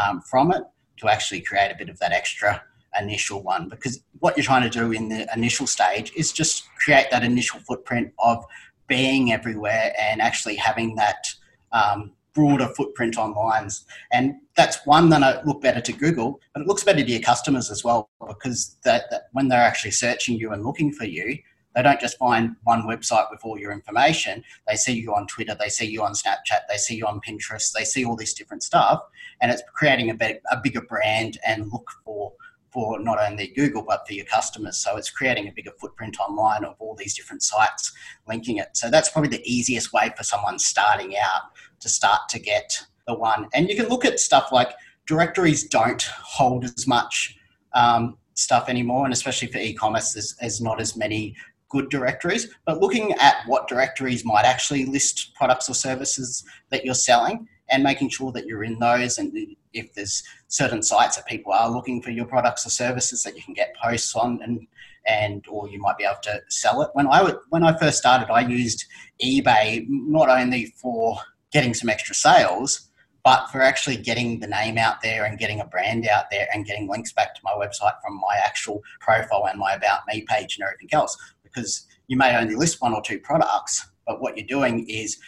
um, 0.00 0.20
from 0.20 0.52
it 0.52 0.62
to 0.96 1.08
actually 1.08 1.40
create 1.40 1.70
a 1.70 1.76
bit 1.76 1.88
of 1.88 1.98
that 1.98 2.12
extra 2.12 2.62
initial 3.00 3.42
one 3.42 3.68
because 3.68 4.02
what 4.20 4.36
you're 4.36 4.44
trying 4.44 4.62
to 4.62 4.70
do 4.70 4.92
in 4.92 5.08
the 5.08 5.26
initial 5.34 5.66
stage 5.66 6.12
is 6.16 6.32
just 6.32 6.68
create 6.76 7.10
that 7.10 7.24
initial 7.24 7.60
footprint 7.60 8.12
of 8.18 8.44
being 8.86 9.32
everywhere 9.32 9.92
and 10.00 10.20
actually 10.20 10.56
having 10.56 10.94
that 10.96 11.26
um, 11.72 12.12
broader 12.34 12.68
footprint 12.76 13.16
online. 13.16 13.68
And 14.12 14.34
that's 14.56 14.84
one 14.84 15.08
that 15.10 15.46
look 15.46 15.62
better 15.62 15.80
to 15.80 15.92
Google, 15.92 16.40
but 16.52 16.62
it 16.62 16.68
looks 16.68 16.84
better 16.84 17.02
to 17.02 17.10
your 17.10 17.20
customers 17.20 17.70
as 17.70 17.84
well 17.84 18.10
because 18.26 18.76
that, 18.84 19.04
that 19.10 19.28
when 19.32 19.48
they're 19.48 19.60
actually 19.60 19.92
searching 19.92 20.36
you 20.36 20.52
and 20.52 20.64
looking 20.64 20.92
for 20.92 21.04
you, 21.04 21.38
they 21.74 21.82
don't 21.82 22.00
just 22.00 22.18
find 22.18 22.54
one 22.62 22.82
website 22.82 23.30
with 23.30 23.40
all 23.42 23.58
your 23.58 23.72
information. 23.72 24.44
They 24.68 24.76
see 24.76 24.92
you 24.92 25.14
on 25.14 25.26
Twitter, 25.26 25.56
they 25.58 25.68
see 25.68 25.86
you 25.86 26.02
on 26.02 26.12
Snapchat, 26.12 26.60
they 26.68 26.76
see 26.76 26.94
you 26.94 27.06
on 27.06 27.20
Pinterest, 27.20 27.72
they 27.72 27.84
see 27.84 28.04
all 28.04 28.14
this 28.14 28.32
different 28.32 28.62
stuff, 28.62 29.02
and 29.40 29.50
it's 29.50 29.62
creating 29.74 30.10
a, 30.10 30.14
bit, 30.14 30.40
a 30.52 30.60
bigger 30.62 30.82
brand 30.82 31.38
and 31.44 31.72
look 31.72 31.90
for 32.04 32.32
for 32.74 32.98
not 33.00 33.18
only 33.20 33.46
Google 33.46 33.82
but 33.82 34.06
for 34.06 34.12
your 34.12 34.26
customers. 34.26 34.76
So 34.78 34.96
it's 34.96 35.08
creating 35.08 35.46
a 35.46 35.52
bigger 35.52 35.70
footprint 35.80 36.18
online 36.18 36.64
of 36.64 36.74
all 36.80 36.96
these 36.96 37.16
different 37.16 37.44
sites 37.44 37.92
linking 38.28 38.58
it. 38.58 38.70
So 38.76 38.90
that's 38.90 39.08
probably 39.08 39.30
the 39.30 39.50
easiest 39.50 39.92
way 39.92 40.12
for 40.16 40.24
someone 40.24 40.58
starting 40.58 41.14
out 41.16 41.42
to 41.80 41.88
start 41.88 42.28
to 42.30 42.40
get 42.40 42.84
the 43.06 43.14
one. 43.14 43.46
And 43.54 43.68
you 43.68 43.76
can 43.76 43.88
look 43.88 44.04
at 44.04 44.18
stuff 44.18 44.50
like 44.50 44.70
directories 45.06 45.68
don't 45.68 46.02
hold 46.02 46.64
as 46.64 46.86
much 46.86 47.36
um, 47.74 48.18
stuff 48.34 48.68
anymore, 48.68 49.04
and 49.04 49.12
especially 49.12 49.48
for 49.48 49.58
e-commerce, 49.58 50.14
there's, 50.14 50.34
there's 50.40 50.60
not 50.60 50.80
as 50.80 50.96
many 50.96 51.36
good 51.68 51.90
directories. 51.90 52.48
But 52.66 52.80
looking 52.80 53.12
at 53.12 53.36
what 53.46 53.68
directories 53.68 54.24
might 54.24 54.44
actually 54.44 54.86
list 54.86 55.34
products 55.34 55.68
or 55.68 55.74
services 55.74 56.44
that 56.70 56.84
you're 56.84 56.94
selling 56.94 57.46
and 57.70 57.82
making 57.82 58.08
sure 58.08 58.32
that 58.32 58.46
you're 58.46 58.64
in 58.64 58.78
those 58.78 59.18
and 59.18 59.32
if 59.72 59.92
there's 59.94 60.22
certain 60.48 60.82
sites 60.82 61.16
that 61.16 61.26
people 61.26 61.52
are 61.52 61.70
looking 61.70 62.00
for 62.02 62.10
your 62.10 62.26
products 62.26 62.66
or 62.66 62.70
services 62.70 63.22
that 63.22 63.36
you 63.36 63.42
can 63.42 63.54
get 63.54 63.74
posts 63.82 64.14
on 64.14 64.40
and 64.42 64.66
and 65.06 65.44
or 65.48 65.68
you 65.68 65.78
might 65.78 65.98
be 65.98 66.04
able 66.04 66.16
to 66.22 66.40
sell 66.48 66.82
it. 66.82 66.90
When 66.94 67.06
i 67.06 67.22
would, 67.22 67.38
when 67.50 67.64
i 67.64 67.76
first 67.78 67.98
started 67.98 68.30
i 68.32 68.40
used 68.40 68.84
ebay 69.22 69.84
not 69.88 70.28
only 70.28 70.66
for 70.80 71.18
getting 71.52 71.74
some 71.74 71.88
extra 71.88 72.14
sales 72.14 72.90
but 73.24 73.46
for 73.46 73.62
actually 73.62 73.96
getting 73.96 74.38
the 74.38 74.46
name 74.46 74.76
out 74.76 75.00
there 75.02 75.24
and 75.24 75.38
getting 75.38 75.60
a 75.60 75.66
brand 75.66 76.06
out 76.06 76.26
there 76.30 76.46
and 76.52 76.66
getting 76.66 76.88
links 76.88 77.12
back 77.12 77.34
to 77.34 77.40
my 77.42 77.52
website 77.52 77.94
from 78.02 78.16
my 78.16 78.38
actual 78.44 78.82
profile 79.00 79.46
and 79.48 79.58
my 79.58 79.72
about 79.72 80.00
me 80.06 80.22
page 80.28 80.58
and 80.58 80.64
everything 80.66 80.90
else. 80.92 81.16
Because 81.42 81.86
you 82.06 82.18
may 82.18 82.36
only 82.36 82.54
list 82.54 82.82
one 82.82 82.92
or 82.92 83.00
two 83.00 83.18
products 83.18 83.86
but 84.06 84.20
what 84.20 84.36
you're 84.36 84.46
doing 84.46 84.86
is 84.88 85.18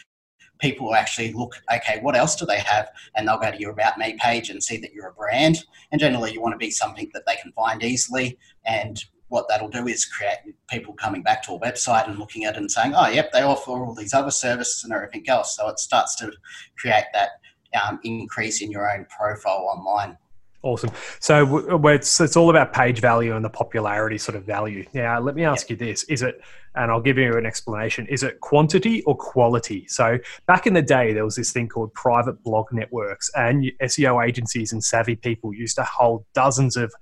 people 0.58 0.94
actually 0.94 1.32
look, 1.32 1.54
okay, 1.72 1.98
what 2.00 2.16
else 2.16 2.36
do 2.36 2.46
they 2.46 2.58
have? 2.60 2.90
And 3.14 3.26
they'll 3.26 3.38
go 3.38 3.50
to 3.50 3.58
your 3.58 3.72
About 3.72 3.98
Me 3.98 4.16
page 4.20 4.50
and 4.50 4.62
see 4.62 4.76
that 4.78 4.92
you're 4.92 5.08
a 5.08 5.12
brand. 5.12 5.64
And 5.92 6.00
generally, 6.00 6.32
you 6.32 6.40
want 6.40 6.54
to 6.54 6.58
be 6.58 6.70
something 6.70 7.10
that 7.14 7.24
they 7.26 7.36
can 7.36 7.52
find 7.52 7.82
easily. 7.82 8.38
And 8.64 9.02
what 9.28 9.46
that'll 9.48 9.68
do 9.68 9.86
is 9.86 10.04
create 10.04 10.38
people 10.68 10.94
coming 10.94 11.22
back 11.22 11.42
to 11.44 11.52
a 11.52 11.60
website 11.60 12.08
and 12.08 12.18
looking 12.18 12.44
at 12.44 12.54
it 12.54 12.58
and 12.58 12.70
saying, 12.70 12.94
oh, 12.94 13.08
yep, 13.08 13.32
they 13.32 13.42
offer 13.42 13.72
all 13.72 13.94
these 13.94 14.14
other 14.14 14.30
services 14.30 14.84
and 14.84 14.92
everything 14.92 15.28
else. 15.28 15.56
So 15.56 15.68
it 15.68 15.78
starts 15.78 16.14
to 16.16 16.32
create 16.78 17.04
that 17.12 17.30
um, 17.82 18.00
increase 18.04 18.62
in 18.62 18.70
your 18.70 18.90
own 18.90 19.06
profile 19.06 19.68
online. 19.70 20.16
Awesome. 20.62 20.90
So 21.20 21.80
it's, 21.88 22.20
it's 22.20 22.36
all 22.36 22.50
about 22.50 22.72
page 22.72 23.00
value 23.00 23.36
and 23.36 23.44
the 23.44 23.50
popularity 23.50 24.18
sort 24.18 24.34
of 24.34 24.44
value. 24.44 24.84
Now, 24.94 25.20
let 25.20 25.36
me 25.36 25.44
ask 25.44 25.70
you 25.70 25.76
this: 25.76 26.02
Is 26.04 26.22
it, 26.22 26.40
and 26.76 26.90
I'll 26.90 27.00
give 27.00 27.18
you 27.18 27.36
an 27.36 27.46
explanation. 27.46 28.06
Is 28.06 28.22
it 28.22 28.40
quantity 28.40 29.02
or 29.02 29.16
quality? 29.16 29.86
So 29.88 30.18
back 30.46 30.66
in 30.66 30.74
the 30.74 30.82
day, 30.82 31.12
there 31.12 31.24
was 31.24 31.36
this 31.36 31.52
thing 31.52 31.68
called 31.68 31.92
private 31.94 32.42
blog 32.42 32.66
networks, 32.72 33.30
and 33.34 33.64
SEO 33.82 34.26
agencies 34.26 34.72
and 34.72 34.82
savvy 34.84 35.16
people 35.16 35.54
used 35.54 35.76
to 35.76 35.84
hold 35.84 36.24
dozens 36.34 36.76
of 36.76 36.92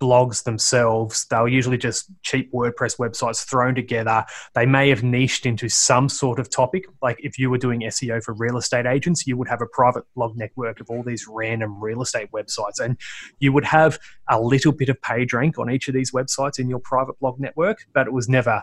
blogs 0.00 0.44
themselves. 0.44 1.26
They 1.26 1.36
were 1.38 1.48
usually 1.48 1.78
just 1.78 2.10
cheap 2.22 2.52
WordPress 2.52 2.98
websites 2.98 3.44
thrown 3.44 3.74
together. 3.74 4.24
They 4.54 4.66
may 4.66 4.88
have 4.90 5.02
niched 5.02 5.46
into 5.46 5.68
some 5.68 6.08
sort 6.08 6.38
of 6.38 6.50
topic. 6.50 6.84
Like 7.02 7.18
if 7.22 7.38
you 7.38 7.50
were 7.50 7.58
doing 7.58 7.80
SEO 7.80 8.22
for 8.22 8.34
real 8.34 8.56
estate 8.56 8.86
agents, 8.86 9.26
you 9.26 9.36
would 9.36 9.48
have 9.48 9.62
a 9.62 9.66
private 9.66 10.04
blog 10.14 10.36
network 10.36 10.80
of 10.80 10.90
all 10.90 11.02
these 11.02 11.26
random 11.28 11.82
real 11.82 12.02
estate 12.02 12.30
websites. 12.32 12.78
And 12.78 12.98
you 13.38 13.52
would 13.52 13.64
have 13.64 13.98
a 14.28 14.40
little 14.40 14.72
bit 14.72 14.88
of 14.88 15.00
page 15.00 15.32
rank 15.32 15.58
on 15.58 15.70
each 15.70 15.88
of 15.88 15.94
these 15.94 16.12
websites 16.12 16.58
in 16.58 16.68
your 16.68 16.80
private 16.80 17.18
blog 17.18 17.40
network, 17.40 17.86
but 17.94 18.06
it 18.06 18.12
was 18.12 18.28
never 18.28 18.62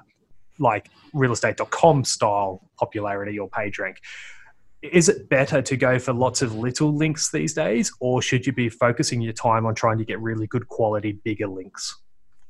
like 0.59 0.89
realestate.com 1.13 2.03
style 2.03 2.61
popularity 2.77 3.37
or 3.39 3.49
page 3.49 3.79
rank 3.79 3.97
is 4.91 5.07
it 5.07 5.29
better 5.29 5.61
to 5.61 5.77
go 5.77 5.97
for 5.97 6.13
lots 6.13 6.41
of 6.41 6.55
little 6.55 6.93
links 6.93 7.31
these 7.31 7.53
days, 7.53 7.91
or 7.99 8.21
should 8.21 8.45
you 8.45 8.51
be 8.51 8.67
focusing 8.67 9.21
your 9.21 9.33
time 9.33 9.65
on 9.65 9.73
trying 9.73 9.97
to 9.97 10.05
get 10.05 10.19
really 10.19 10.45
good 10.47 10.67
quality, 10.67 11.13
bigger 11.23 11.47
links? 11.47 12.01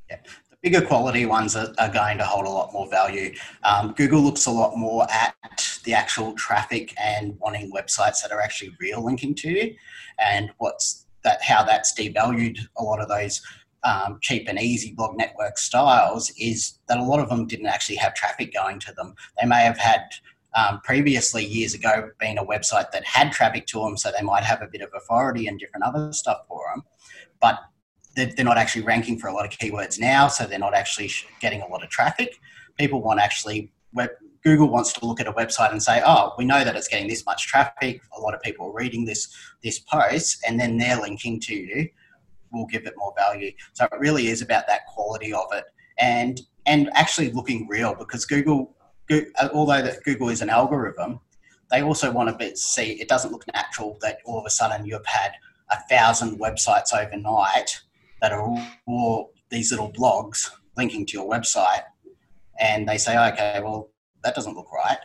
Yeah. 0.09 0.17
The 0.49 0.57
bigger 0.63 0.81
quality 0.81 1.25
ones 1.27 1.55
are, 1.55 1.71
are 1.77 1.89
going 1.89 2.17
to 2.17 2.25
hold 2.25 2.47
a 2.47 2.49
lot 2.49 2.73
more 2.73 2.89
value. 2.89 3.35
Um, 3.63 3.93
Google 3.95 4.21
looks 4.21 4.47
a 4.47 4.51
lot 4.51 4.75
more 4.75 5.05
at 5.11 5.35
the 5.83 5.93
actual 5.93 6.33
traffic 6.33 6.93
and 6.99 7.37
wanting 7.39 7.71
websites 7.71 8.23
that 8.23 8.31
are 8.31 8.41
actually 8.41 8.75
real 8.79 9.03
linking 9.03 9.35
to 9.35 9.49
you, 9.49 9.75
and 10.17 10.51
what's 10.57 11.05
that 11.23 11.41
how 11.41 11.63
that's 11.63 11.93
devalued 11.97 12.57
a 12.77 12.83
lot 12.83 12.99
of 12.99 13.07
those 13.07 13.41
um, 13.83 14.17
cheap 14.21 14.47
and 14.47 14.59
easy 14.59 14.93
blog 14.93 15.17
network 15.17 15.57
styles 15.57 16.31
is 16.39 16.79
that 16.87 16.99
a 16.99 17.03
lot 17.03 17.19
of 17.19 17.29
them 17.29 17.47
didn't 17.47 17.67
actually 17.67 17.97
have 17.97 18.13
traffic 18.13 18.53
going 18.53 18.79
to 18.79 18.93
them. 18.93 19.15
They 19.39 19.47
may 19.47 19.63
have 19.63 19.77
had 19.77 20.01
um, 20.55 20.79
previously 20.81 21.45
years 21.45 21.73
ago 21.73 22.09
been 22.19 22.37
a 22.37 22.45
website 22.45 22.91
that 22.91 23.05
had 23.05 23.31
traffic 23.31 23.65
to 23.67 23.79
them, 23.79 23.97
so 23.97 24.11
they 24.11 24.23
might 24.23 24.43
have 24.43 24.61
a 24.61 24.67
bit 24.67 24.81
of 24.81 24.89
authority 24.95 25.47
and 25.47 25.59
different 25.59 25.83
other 25.83 26.13
stuff 26.13 26.41
for 26.47 26.61
them, 26.73 26.83
but 27.41 27.59
they're 28.15 28.45
not 28.45 28.57
actually 28.57 28.83
ranking 28.83 29.17
for 29.17 29.27
a 29.27 29.33
lot 29.33 29.45
of 29.45 29.51
keywords 29.51 29.99
now, 29.99 30.27
so 30.27 30.45
they're 30.45 30.59
not 30.59 30.75
actually 30.75 31.09
getting 31.39 31.61
a 31.61 31.67
lot 31.67 31.83
of 31.83 31.89
traffic. 31.89 32.39
People 32.77 33.01
want 33.01 33.19
actually 33.19 33.71
Google 34.43 34.69
wants 34.69 34.91
to 34.93 35.05
look 35.05 35.21
at 35.21 35.27
a 35.27 35.33
website 35.33 35.71
and 35.71 35.81
say, 35.81 36.01
"Oh, 36.05 36.33
we 36.37 36.45
know 36.45 36.63
that 36.63 36.75
it's 36.75 36.87
getting 36.87 37.07
this 37.07 37.25
much 37.25 37.47
traffic. 37.47 38.01
A 38.15 38.19
lot 38.19 38.33
of 38.33 38.41
people 38.41 38.67
are 38.67 38.73
reading 38.73 39.05
this 39.05 39.33
this 39.63 39.79
post, 39.79 40.43
and 40.47 40.59
then 40.59 40.77
they're 40.77 40.99
linking 40.99 41.39
to 41.41 41.55
you. 41.55 41.89
Will 42.53 42.67
give 42.67 42.85
it 42.85 42.93
more 42.97 43.13
value." 43.17 43.51
So 43.73 43.85
it 43.85 43.99
really 43.99 44.27
is 44.27 44.41
about 44.41 44.67
that 44.67 44.85
quality 44.87 45.33
of 45.33 45.47
it, 45.51 45.65
and 45.97 46.39
and 46.65 46.89
actually 46.93 47.31
looking 47.31 47.67
real 47.67 47.93
because 47.95 48.25
Google 48.25 48.75
uh, 49.11 49.49
although 49.53 49.81
that 49.81 50.03
Google 50.03 50.29
is 50.29 50.41
an 50.41 50.49
algorithm, 50.49 51.19
they 51.71 51.81
also 51.81 52.11
want 52.11 52.29
to 52.29 52.35
be, 52.35 52.55
see 52.55 52.93
it 52.93 53.07
doesn't 53.07 53.31
look 53.31 53.45
natural 53.53 53.97
that 54.01 54.19
all 54.25 54.39
of 54.39 54.45
a 54.45 54.49
sudden 54.49 54.85
you've 54.85 55.05
had 55.05 55.33
a 55.71 55.77
thousand 55.89 56.39
websites 56.39 56.93
overnight 56.93 57.81
that 58.21 58.31
are 58.31 58.41
all, 58.41 58.61
all 58.85 59.31
these 59.49 59.71
little 59.71 59.91
blogs 59.91 60.49
linking 60.77 61.05
to 61.05 61.13
your 61.13 61.29
website, 61.29 61.83
and 62.59 62.87
they 62.87 62.97
say, 62.97 63.17
okay, 63.31 63.59
well 63.61 63.89
that 64.23 64.35
doesn't 64.35 64.55
look 64.55 64.71
right. 64.71 64.99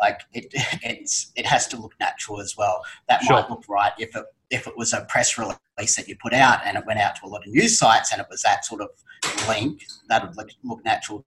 Like 0.00 0.22
it, 0.32 0.46
it's 0.82 1.32
it 1.36 1.46
has 1.46 1.66
to 1.68 1.76
look 1.76 1.94
natural 2.00 2.40
as 2.40 2.56
well. 2.56 2.82
That 3.08 3.22
sure. 3.22 3.36
might 3.36 3.50
look 3.50 3.64
right 3.68 3.92
if 3.98 4.16
it 4.16 4.24
if 4.50 4.66
it 4.66 4.76
was 4.76 4.92
a 4.92 5.04
press 5.08 5.36
release 5.36 5.56
that 5.76 6.08
you 6.08 6.16
put 6.22 6.32
out 6.32 6.60
and 6.64 6.76
it 6.76 6.86
went 6.86 7.00
out 7.00 7.16
to 7.16 7.26
a 7.26 7.28
lot 7.28 7.46
of 7.46 7.52
news 7.52 7.78
sites 7.78 8.12
and 8.12 8.20
it 8.20 8.26
was 8.30 8.42
that 8.42 8.64
sort 8.64 8.80
of 8.80 8.88
link, 9.48 9.82
that 10.08 10.22
would 10.26 10.36
look, 10.36 10.48
look 10.62 10.84
natural 10.84 11.24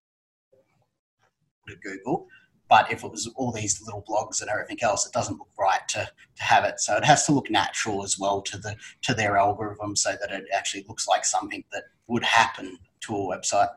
to 1.67 1.75
Google. 1.83 2.27
But 2.69 2.91
if 2.91 3.03
it 3.03 3.11
was 3.11 3.27
all 3.35 3.51
these 3.51 3.81
little 3.81 4.03
blogs 4.07 4.41
and 4.41 4.49
everything 4.49 4.77
else, 4.81 5.05
it 5.05 5.13
doesn't 5.13 5.37
look 5.37 5.49
right 5.57 5.87
to, 5.89 6.09
to 6.35 6.43
have 6.43 6.65
it. 6.65 6.79
So 6.79 6.97
it 6.97 7.05
has 7.05 7.25
to 7.25 7.31
look 7.31 7.49
natural 7.49 8.03
as 8.03 8.19
well 8.19 8.41
to 8.41 8.57
the 8.57 8.75
to 9.03 9.13
their 9.13 9.37
algorithm, 9.37 9.95
so 9.95 10.15
that 10.19 10.31
it 10.31 10.43
actually 10.53 10.85
looks 10.87 11.07
like 11.07 11.23
something 11.23 11.63
that 11.71 11.83
would 12.07 12.23
happen 12.23 12.77
to 13.01 13.15
a 13.15 13.37
website. 13.37 13.69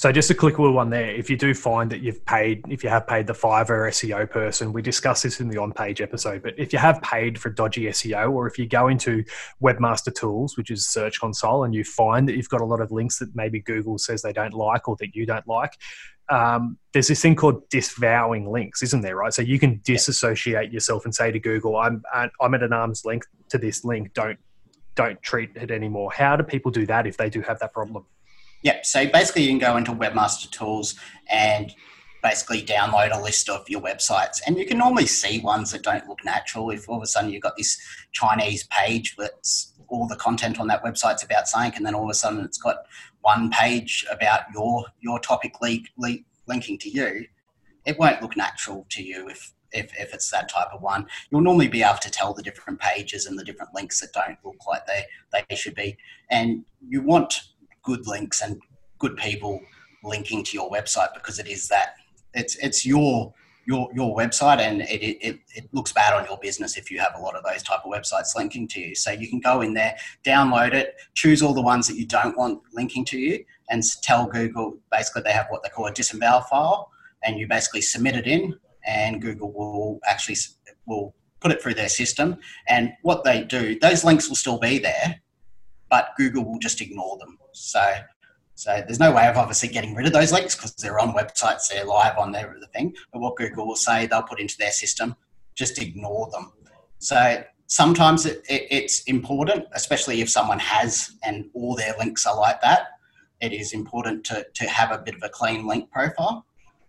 So 0.00 0.10
just 0.10 0.30
a 0.30 0.34
clickable 0.34 0.72
one 0.72 0.88
there. 0.88 1.10
If 1.10 1.28
you 1.28 1.36
do 1.36 1.52
find 1.52 1.92
that 1.92 2.00
you've 2.00 2.24
paid, 2.24 2.64
if 2.70 2.82
you 2.82 2.88
have 2.88 3.06
paid 3.06 3.26
the 3.26 3.34
Fiverr 3.34 3.86
SEO 3.90 4.30
person, 4.30 4.72
we 4.72 4.80
discussed 4.80 5.24
this 5.24 5.40
in 5.40 5.48
the 5.48 5.58
on-page 5.58 6.00
episode. 6.00 6.42
But 6.42 6.54
if 6.56 6.72
you 6.72 6.78
have 6.78 7.02
paid 7.02 7.38
for 7.38 7.50
dodgy 7.50 7.82
SEO, 7.82 8.32
or 8.32 8.46
if 8.46 8.58
you 8.58 8.66
go 8.66 8.88
into 8.88 9.22
Webmaster 9.62 10.14
Tools, 10.14 10.56
which 10.56 10.70
is 10.70 10.86
Search 10.86 11.20
Console, 11.20 11.64
and 11.64 11.74
you 11.74 11.84
find 11.84 12.26
that 12.26 12.34
you've 12.34 12.48
got 12.48 12.62
a 12.62 12.64
lot 12.64 12.80
of 12.80 12.90
links 12.90 13.18
that 13.18 13.36
maybe 13.36 13.60
Google 13.60 13.98
says 13.98 14.22
they 14.22 14.32
don't 14.32 14.54
like 14.54 14.88
or 14.88 14.96
that 15.00 15.14
you 15.14 15.26
don't 15.26 15.46
like, 15.46 15.76
um, 16.30 16.78
there's 16.94 17.08
this 17.08 17.20
thing 17.20 17.36
called 17.36 17.68
disavowing 17.68 18.50
links, 18.50 18.82
isn't 18.82 19.02
there? 19.02 19.16
Right. 19.16 19.34
So 19.34 19.42
you 19.42 19.58
can 19.58 19.82
disassociate 19.84 20.72
yourself 20.72 21.04
and 21.04 21.14
say 21.14 21.30
to 21.30 21.38
Google, 21.38 21.76
"I'm 21.76 22.02
I'm 22.40 22.54
at 22.54 22.62
an 22.62 22.72
arm's 22.72 23.04
length 23.04 23.26
to 23.50 23.58
this 23.58 23.84
link. 23.84 24.14
Don't 24.14 24.38
don't 24.94 25.20
treat 25.20 25.50
it 25.56 25.70
anymore." 25.70 26.10
How 26.10 26.36
do 26.36 26.42
people 26.42 26.70
do 26.70 26.86
that 26.86 27.06
if 27.06 27.18
they 27.18 27.28
do 27.28 27.42
have 27.42 27.58
that 27.58 27.74
problem? 27.74 28.06
Yep. 28.62 28.86
So 28.86 29.06
basically, 29.06 29.42
you 29.42 29.48
can 29.50 29.58
go 29.58 29.76
into 29.76 29.92
Webmaster 29.92 30.50
Tools 30.50 30.94
and 31.28 31.72
basically 32.22 32.62
download 32.62 33.16
a 33.16 33.20
list 33.20 33.48
of 33.48 33.68
your 33.68 33.80
websites, 33.80 34.40
and 34.46 34.58
you 34.58 34.66
can 34.66 34.78
normally 34.78 35.06
see 35.06 35.40
ones 35.40 35.72
that 35.72 35.82
don't 35.82 36.06
look 36.06 36.24
natural. 36.24 36.70
If 36.70 36.88
all 36.88 36.96
of 36.96 37.02
a 37.02 37.06
sudden 37.06 37.30
you've 37.30 37.42
got 37.42 37.56
this 37.56 37.80
Chinese 38.12 38.64
page 38.64 39.16
that's 39.16 39.72
all 39.88 40.06
the 40.06 40.16
content 40.16 40.60
on 40.60 40.68
that 40.68 40.84
website's 40.84 41.24
about 41.24 41.48
something, 41.48 41.74
and 41.76 41.86
then 41.86 41.94
all 41.94 42.04
of 42.04 42.10
a 42.10 42.14
sudden 42.14 42.44
it's 42.44 42.58
got 42.58 42.84
one 43.22 43.50
page 43.50 44.04
about 44.10 44.42
your 44.52 44.84
your 45.00 45.18
topic 45.18 45.60
leak, 45.60 45.88
leak, 45.96 46.26
linking 46.46 46.78
to 46.78 46.90
you, 46.90 47.26
it 47.86 47.98
won't 47.98 48.22
look 48.22 48.36
natural 48.36 48.86
to 48.90 49.02
you 49.02 49.28
if, 49.28 49.52
if 49.72 49.90
if 49.98 50.12
it's 50.14 50.30
that 50.30 50.48
type 50.48 50.68
of 50.72 50.82
one. 50.82 51.06
You'll 51.30 51.40
normally 51.40 51.68
be 51.68 51.82
able 51.82 51.98
to 51.98 52.10
tell 52.10 52.34
the 52.34 52.42
different 52.42 52.80
pages 52.80 53.26
and 53.26 53.38
the 53.38 53.44
different 53.44 53.74
links 53.74 54.00
that 54.00 54.12
don't 54.12 54.38
look 54.44 54.66
like 54.68 54.86
they 54.86 55.04
they 55.32 55.56
should 55.56 55.74
be, 55.74 55.96
and 56.30 56.64
you 56.86 57.02
want 57.02 57.40
good 57.90 58.06
links 58.06 58.40
and 58.40 58.60
good 59.00 59.16
people 59.16 59.60
linking 60.04 60.44
to 60.44 60.56
your 60.56 60.70
website 60.70 61.12
because 61.12 61.40
it 61.40 61.48
is 61.48 61.66
that 61.66 61.94
it's 62.34 62.54
it's 62.66 62.86
your 62.86 63.34
your 63.66 63.88
your 63.92 64.16
website 64.16 64.60
and 64.60 64.82
it, 64.82 65.02
it, 65.28 65.40
it 65.56 65.64
looks 65.72 65.92
bad 65.92 66.14
on 66.14 66.24
your 66.24 66.38
business 66.38 66.76
if 66.76 66.88
you 66.88 67.00
have 67.00 67.14
a 67.16 67.20
lot 67.20 67.34
of 67.34 67.42
those 67.42 67.64
type 67.64 67.80
of 67.84 67.90
websites 67.90 68.36
linking 68.36 68.68
to 68.68 68.78
you 68.80 68.94
so 68.94 69.10
you 69.10 69.28
can 69.28 69.40
go 69.40 69.60
in 69.60 69.74
there 69.74 69.96
download 70.24 70.72
it 70.72 70.94
choose 71.14 71.42
all 71.42 71.52
the 71.52 71.68
ones 71.72 71.88
that 71.88 71.96
you 71.96 72.06
don't 72.06 72.36
want 72.38 72.60
linking 72.72 73.04
to 73.04 73.18
you 73.18 73.44
and 73.70 73.82
tell 74.02 74.24
google 74.26 74.78
basically 74.92 75.22
they 75.22 75.32
have 75.32 75.46
what 75.50 75.64
they 75.64 75.68
call 75.68 75.86
a 75.86 75.92
disavow 75.92 76.38
file 76.48 76.90
and 77.24 77.40
you 77.40 77.46
basically 77.48 77.82
submit 77.82 78.14
it 78.14 78.26
in 78.28 78.54
and 78.86 79.20
google 79.20 79.50
will 79.52 79.98
actually 80.06 80.36
will 80.86 81.12
put 81.40 81.50
it 81.50 81.60
through 81.60 81.74
their 81.74 81.88
system 81.88 82.36
and 82.68 82.92
what 83.02 83.24
they 83.24 83.42
do 83.42 83.76
those 83.80 84.04
links 84.04 84.28
will 84.28 84.36
still 84.36 84.58
be 84.58 84.78
there 84.78 85.20
but 85.90 86.12
Google 86.16 86.44
will 86.44 86.58
just 86.58 86.80
ignore 86.80 87.18
them. 87.18 87.36
So, 87.52 87.94
so 88.54 88.82
there's 88.86 89.00
no 89.00 89.12
way 89.12 89.26
of 89.28 89.36
obviously 89.36 89.68
getting 89.68 89.94
rid 89.94 90.06
of 90.06 90.12
those 90.12 90.32
links 90.32 90.54
because 90.54 90.74
they're 90.74 90.98
on 90.98 91.12
websites, 91.12 91.68
they're 91.70 91.84
live 91.84 92.18
on 92.18 92.32
their 92.32 92.54
the 92.60 92.66
thing. 92.68 92.94
But 93.12 93.20
what 93.20 93.36
Google 93.36 93.66
will 93.66 93.76
say, 93.76 94.06
they'll 94.06 94.22
put 94.22 94.40
into 94.40 94.56
their 94.58 94.72
system, 94.72 95.14
just 95.54 95.80
ignore 95.80 96.28
them. 96.30 96.52
So 96.98 97.42
sometimes 97.66 98.26
it, 98.26 98.42
it, 98.48 98.66
it's 98.70 99.02
important, 99.04 99.64
especially 99.72 100.20
if 100.20 100.30
someone 100.30 100.58
has 100.58 101.12
and 101.24 101.46
all 101.54 101.74
their 101.74 101.94
links 101.98 102.26
are 102.26 102.36
like 102.36 102.60
that. 102.62 102.88
It 103.40 103.52
is 103.52 103.72
important 103.72 104.24
to, 104.26 104.46
to 104.52 104.68
have 104.68 104.92
a 104.92 104.98
bit 104.98 105.14
of 105.14 105.22
a 105.22 105.30
clean 105.30 105.66
link 105.66 105.90
profile. 105.90 106.44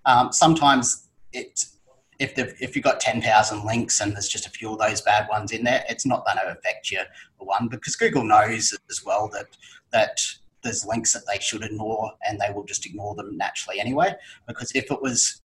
Um, 0.06 0.34
sometimes 0.34 1.08
it, 1.32 1.66
if 2.20 2.38
if 2.38 2.76
you've 2.76 2.84
got 2.84 3.00
ten 3.00 3.22
thousand 3.22 3.66
links 3.66 4.00
and 4.00 4.14
there's 4.14 4.28
just 4.28 4.46
a 4.46 4.50
few 4.50 4.74
of 4.74 4.80
those 4.80 5.02
bad 5.02 5.28
ones 5.30 5.52
in 5.52 5.64
there, 5.64 5.84
it's 5.90 6.06
not 6.06 6.26
going 6.26 6.38
to 6.38 6.52
affect 6.52 6.92
you 6.92 7.00
one 7.44 7.68
because 7.68 7.96
Google 7.96 8.24
knows 8.24 8.78
as 8.90 9.04
well 9.06 9.30
that 9.34 9.48
that 9.92 10.22
there's 10.64 10.86
links 10.86 11.14
that 11.14 11.24
they 11.28 11.40
should 11.40 11.64
ignore 11.64 12.12
and 12.28 12.40
they 12.40 12.52
will 12.54 12.64
just 12.64 12.86
ignore 12.86 13.16
them 13.16 13.38
naturally 13.38 13.80
anyway. 13.80 14.14
Because 14.48 14.72
if 14.76 14.92
it 14.92 15.02
was 15.02 15.42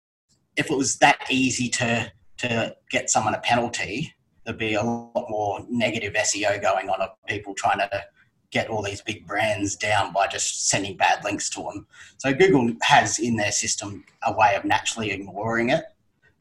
if 0.56 0.70
it 0.70 0.76
was 0.76 0.96
that 0.98 1.18
easy 1.30 1.68
to 1.68 2.10
to 2.38 2.76
get 2.90 3.10
someone 3.10 3.34
a 3.34 3.38
penalty, 3.40 4.14
there'd 4.44 4.58
be 4.58 4.74
a 4.74 4.82
lot 4.82 5.26
more 5.28 5.64
negative 5.68 6.14
SEO 6.14 6.60
going 6.60 6.88
on 6.88 7.00
of 7.00 7.10
people 7.26 7.54
trying 7.54 7.78
to 7.78 8.04
get 8.50 8.68
all 8.68 8.82
these 8.82 9.00
big 9.00 9.26
brands 9.26 9.74
down 9.74 10.12
by 10.12 10.26
just 10.26 10.68
sending 10.68 10.96
bad 10.96 11.24
links 11.24 11.50
to 11.50 11.62
them. 11.62 11.86
So 12.18 12.32
Google 12.32 12.72
has 12.82 13.18
in 13.18 13.36
their 13.36 13.52
system 13.52 14.04
a 14.24 14.32
way 14.36 14.54
of 14.54 14.64
naturally 14.64 15.10
ignoring 15.10 15.70
it, 15.70 15.84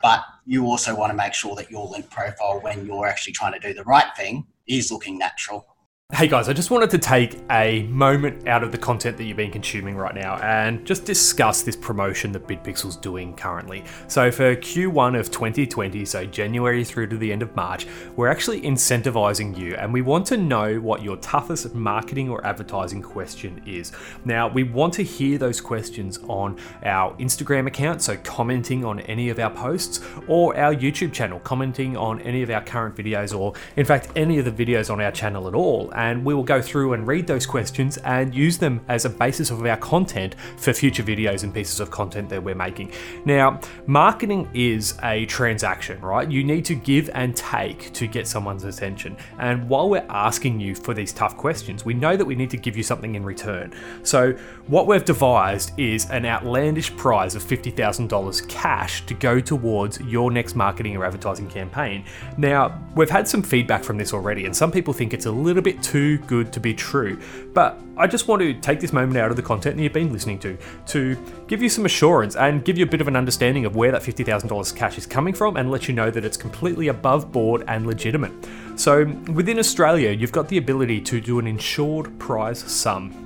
but 0.02 0.24
you 0.46 0.66
also 0.66 0.96
want 0.96 1.12
to 1.12 1.18
make 1.18 1.34
sure 1.34 1.56
that 1.56 1.72
your 1.72 1.88
link 1.88 2.10
profile 2.10 2.60
when 2.62 2.86
you're 2.86 3.08
actually 3.08 3.34
trying 3.34 3.54
to 3.54 3.60
do 3.60 3.74
the 3.74 3.84
right 3.84 4.16
thing 4.16 4.46
is 4.68 4.92
looking 4.92 5.18
natural. 5.18 5.75
Hey 6.14 6.28
guys, 6.28 6.48
I 6.48 6.54
just 6.54 6.70
wanted 6.70 6.92
to 6.92 7.00
take 7.00 7.40
a 7.50 7.82
moment 7.88 8.48
out 8.48 8.64
of 8.64 8.72
the 8.72 8.78
content 8.78 9.18
that 9.18 9.24
you've 9.24 9.38
been 9.38 9.50
consuming 9.50 9.98
right 9.98 10.14
now 10.14 10.36
and 10.36 10.86
just 10.86 11.04
discuss 11.04 11.64
this 11.64 11.76
promotion 11.76 12.32
that 12.34 12.48
BidPixel's 12.48 12.96
doing 12.96 13.36
currently. 13.36 13.84
So, 14.08 14.30
for 14.30 14.56
Q1 14.56 15.20
of 15.20 15.32
2020, 15.32 16.06
so 16.06 16.24
January 16.28 16.84
through 16.84 17.08
to 17.08 17.18
the 17.18 17.34
end 17.34 17.42
of 17.42 17.56
March, 17.56 17.88
we're 18.16 18.28
actually 18.28 18.62
incentivizing 18.62 19.58
you 19.58 19.74
and 19.78 19.92
we 19.92 20.04
want 20.04 20.28
to 20.28 20.38
know 20.38 20.76
what 20.76 21.02
your 21.02 21.18
toughest 21.18 21.74
marketing 21.74 22.30
or 22.30 22.46
advertising 22.46 23.02
question 23.02 23.64
is. 23.66 23.92
Now, 24.26 24.48
we 24.48 24.62
want 24.62 24.94
to 24.94 25.04
hear 25.04 25.40
those 25.40 25.60
questions 25.60 26.20
on 26.28 26.60
our 26.84 27.16
Instagram 27.16 27.66
account, 27.66 28.04
so 28.04 28.16
commenting 28.18 28.86
on 28.86 29.00
any 29.02 29.30
of 29.30 29.40
our 29.40 29.50
posts, 29.50 30.02
or 30.28 30.56
our 30.56 30.76
YouTube 30.76 31.14
channel, 31.14 31.40
commenting 31.40 31.98
on 31.98 32.22
any 32.22 32.44
of 32.44 32.52
our 32.52 32.62
current 32.62 32.96
videos, 32.96 33.36
or 33.36 33.54
in 33.76 33.88
fact, 33.88 34.10
any 34.16 34.38
of 34.38 34.46
the 34.46 34.66
videos 34.66 34.94
on 34.94 35.02
our 35.02 35.12
channel 35.12 35.48
at 35.48 35.56
all 35.56 35.92
and 35.96 36.24
we 36.24 36.34
will 36.34 36.44
go 36.44 36.62
through 36.62 36.94
and 36.94 37.08
read 37.08 37.26
those 37.26 37.46
questions 37.46 37.98
and 37.98 38.36
use 38.36 38.58
them 38.58 38.82
as 38.88 39.06
a 39.06 39.10
basis 39.10 39.50
of 39.50 39.66
our 39.66 39.78
content 39.78 40.36
for 40.58 40.74
future 40.74 41.04
videos 41.04 41.44
and 41.44 41.54
pieces 41.54 41.80
of 41.80 41.90
content 41.90 42.30
that 42.30 42.44
we're 42.44 42.54
making. 42.54 42.92
Now, 43.26 43.60
marketing 43.88 44.50
is 44.54 44.98
a 45.04 45.26
transaction, 45.26 46.00
right? 46.02 46.30
You 46.30 46.44
need 46.44 46.66
to 46.66 46.76
give 46.76 47.10
and 47.14 47.36
take 47.36 47.94
to 47.94 48.08
get 48.08 48.28
someone's 48.28 48.64
attention. 48.66 49.16
And 49.40 49.68
while 49.70 49.90
we're 49.90 50.06
asking 50.10 50.60
you 50.60 50.76
for 50.76 50.94
these 50.94 51.14
tough 51.14 51.38
questions, 51.38 51.86
we 51.86 51.94
know 51.94 52.18
that 52.18 52.26
we 52.26 52.36
need 52.36 52.50
to 52.52 52.58
give 52.58 52.76
you 52.76 52.84
something 52.84 53.16
in 53.16 53.24
return. 53.24 53.74
So, 54.04 54.34
what 54.68 54.88
we've 54.88 55.06
devised 55.06 55.72
is 55.80 56.10
an 56.10 56.26
outlandish 56.26 56.96
prize 56.98 57.36
of 57.36 57.44
$50,000 57.44 58.50
cash 58.50 59.06
to 59.06 59.14
go 59.14 59.40
towards 59.40 60.02
your 60.02 60.32
next 60.32 60.56
marketing 60.56 60.98
or 60.98 61.06
advertising 61.06 61.48
campaign. 61.48 62.04
Now, 62.38 62.82
we've 62.96 63.10
had 63.10 63.28
some 63.28 63.44
feedback 63.44 63.84
from 63.84 63.98
this 63.98 64.14
already, 64.14 64.46
and 64.46 64.56
some 64.56 64.72
people 64.72 64.94
think 64.94 65.14
it's 65.14 65.28
a 65.28 65.32
little 65.32 65.62
bit 65.62 65.82
too 65.86 66.18
good 66.20 66.52
to 66.54 66.60
be 66.60 66.74
true. 66.74 67.20
But 67.54 67.80
I 67.96 68.08
just 68.08 68.28
want 68.28 68.42
to 68.42 68.54
take 68.56 68.80
this 68.80 68.92
moment 68.92 69.18
out 69.18 69.30
of 69.30 69.38
the 69.38 69.44
content 69.44 69.78
that 69.78 69.84
you've 69.84 69.94
been 69.94 70.12
listening 70.12 70.40
to 70.40 70.58
to 70.88 71.18
give 71.48 71.62
you 71.62 71.70
some 71.70 71.86
assurance 71.86 72.36
and 72.36 72.66
give 72.66 72.78
you 72.78 72.86
a 72.86 72.90
bit 72.90 73.02
of 73.02 73.08
an 73.08 73.16
understanding 73.16 73.66
of 73.66 73.76
where 73.76 73.92
that 73.92 74.02
$50,000 74.02 74.76
cash 74.76 74.98
is 74.98 75.06
coming 75.06 75.34
from 75.34 75.58
and 75.58 75.70
let 75.70 75.88
you 75.88 75.94
know 75.94 76.10
that 76.10 76.26
it's 76.26 76.38
completely 76.38 76.88
above 76.88 77.32
board 77.32 77.64
and 77.68 77.86
legitimate. 77.86 78.34
So, 78.76 79.06
within 79.32 79.60
Australia, 79.60 80.12
you've 80.12 80.32
got 80.34 80.50
the 80.50 80.58
ability 80.58 81.02
to 81.02 81.22
do 81.22 81.40
an 81.40 81.48
insured 81.48 82.18
prize 82.20 82.60
sum. 82.60 83.25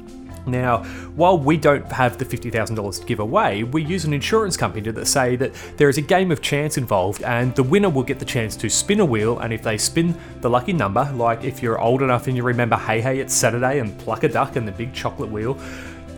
Now, 0.51 0.83
while 1.15 1.37
we 1.37 1.57
don't 1.57 1.89
have 1.91 2.17
the 2.17 2.25
$50,000 2.25 2.99
to 2.99 3.05
give 3.05 3.19
away, 3.19 3.63
we 3.63 3.83
use 3.83 4.05
an 4.05 4.13
insurance 4.13 4.57
company 4.57 4.91
to 4.91 5.05
say 5.05 5.35
that 5.35 5.53
there 5.77 5.89
is 5.89 5.97
a 5.97 6.01
game 6.01 6.31
of 6.31 6.41
chance 6.41 6.77
involved 6.77 7.23
and 7.23 7.55
the 7.55 7.63
winner 7.63 7.89
will 7.89 8.03
get 8.03 8.19
the 8.19 8.25
chance 8.25 8.55
to 8.57 8.69
spin 8.69 8.99
a 8.99 9.05
wheel 9.05 9.39
and 9.39 9.53
if 9.53 9.63
they 9.63 9.77
spin 9.77 10.17
the 10.41 10.49
lucky 10.49 10.73
number, 10.73 11.11
like 11.13 11.43
if 11.43 11.61
you're 11.61 11.79
old 11.79 12.01
enough 12.01 12.27
and 12.27 12.35
you 12.35 12.43
remember 12.43 12.75
Hey 12.75 13.01
Hey 13.01 13.19
It's 13.19 13.33
Saturday 13.33 13.79
and 13.79 13.97
Pluck 13.99 14.23
a 14.23 14.29
Duck 14.29 14.55
and 14.55 14.67
the 14.67 14.71
big 14.71 14.93
chocolate 14.93 15.29
wheel, 15.29 15.57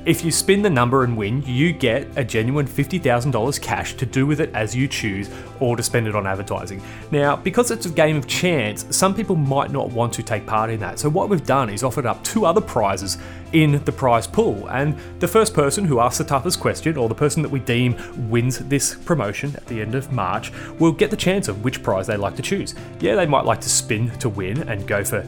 if 0.06 0.26
you 0.26 0.32
spin 0.32 0.64
the 0.64 0.70
number 0.70 1.04
and 1.04 1.16
win, 1.16 1.44
you 1.46 1.72
get 1.72 2.08
a 2.18 2.24
genuine 2.24 2.66
$50,000 2.66 3.62
cash 3.62 3.94
to 3.94 4.06
do 4.06 4.26
with 4.26 4.42
it 4.42 4.50
as 4.54 4.76
you 4.76 4.88
choose 4.88 5.30
or 5.60 5.76
to 5.78 5.84
spend 5.84 6.08
it 6.08 6.16
on 6.16 6.26
advertising. 6.26 6.82
Now, 7.12 7.36
because 7.36 7.70
it's 7.70 7.86
a 7.86 7.90
game 7.90 8.18
of 8.18 8.26
chance, 8.26 8.86
some 8.96 9.14
people 9.14 9.36
might 9.36 9.72
not 9.72 9.92
want 9.92 10.12
to 10.14 10.24
take 10.24 10.48
part 10.48 10.72
in 10.72 10.80
that. 10.80 10.98
So, 10.98 11.08
what 11.08 11.30
we've 11.30 11.46
done 11.46 11.70
is 11.70 11.84
offered 11.84 12.08
up 12.08 12.24
two 12.24 12.46
other 12.46 12.62
prizes 12.62 13.20
in 13.54 13.84
the 13.86 13.92
prize 13.92 14.26
pool. 14.26 14.68
And 14.70 14.98
the 15.20 15.28
first 15.28 15.54
person 15.54 15.86
who 15.86 16.00
asks 16.00 16.18
the 16.18 16.24
toughest 16.24 16.60
question, 16.60 16.98
or 16.98 17.08
the 17.08 17.16
person 17.16 17.44
that 17.44 17.50
we 17.50 17.60
deem 17.60 17.96
wins 18.30 18.58
this 18.58 18.96
promotion 18.96 19.56
at 19.56 19.68
the 19.68 19.82
end 19.82 19.94
of 19.94 20.12
March, 20.12 20.52
will 20.80 20.94
get 20.94 21.12
the 21.12 21.18
chance 21.18 21.48
of 21.48 21.64
which 21.64 21.84
prize 21.84 22.08
they 22.08 22.18
like 22.18 22.36
to 22.38 22.42
choose. 22.42 22.74
Yeah, 23.00 23.16
they 23.16 23.28
might 23.28 23.46
like 23.46 23.62
to 23.62 23.70
spin 23.70 24.10
to 24.20 24.30
win 24.30 24.68
and 24.68 24.88
go 24.88 25.04
for 25.04 25.28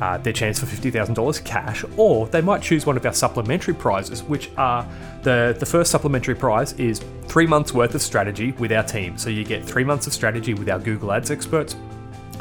uh, 0.00 0.18
their 0.18 0.32
chance 0.32 0.58
for 0.58 0.66
$50,000 0.66 1.44
cash, 1.44 1.84
or 1.96 2.26
they 2.28 2.40
might 2.40 2.62
choose 2.62 2.86
one 2.86 2.96
of 2.96 3.06
our 3.06 3.12
supplementary 3.12 3.74
prizes, 3.74 4.22
which 4.22 4.50
are 4.56 4.86
the, 5.22 5.56
the 5.58 5.66
first 5.66 5.90
supplementary 5.90 6.34
prize 6.34 6.72
is 6.74 7.00
three 7.26 7.46
months 7.46 7.72
worth 7.72 7.94
of 7.94 8.02
strategy 8.02 8.52
with 8.52 8.72
our 8.72 8.82
team. 8.82 9.16
So 9.18 9.30
you 9.30 9.44
get 9.44 9.64
three 9.64 9.84
months 9.84 10.06
of 10.06 10.12
strategy 10.12 10.54
with 10.54 10.68
our 10.68 10.78
Google 10.78 11.12
Ads 11.12 11.30
experts, 11.30 11.76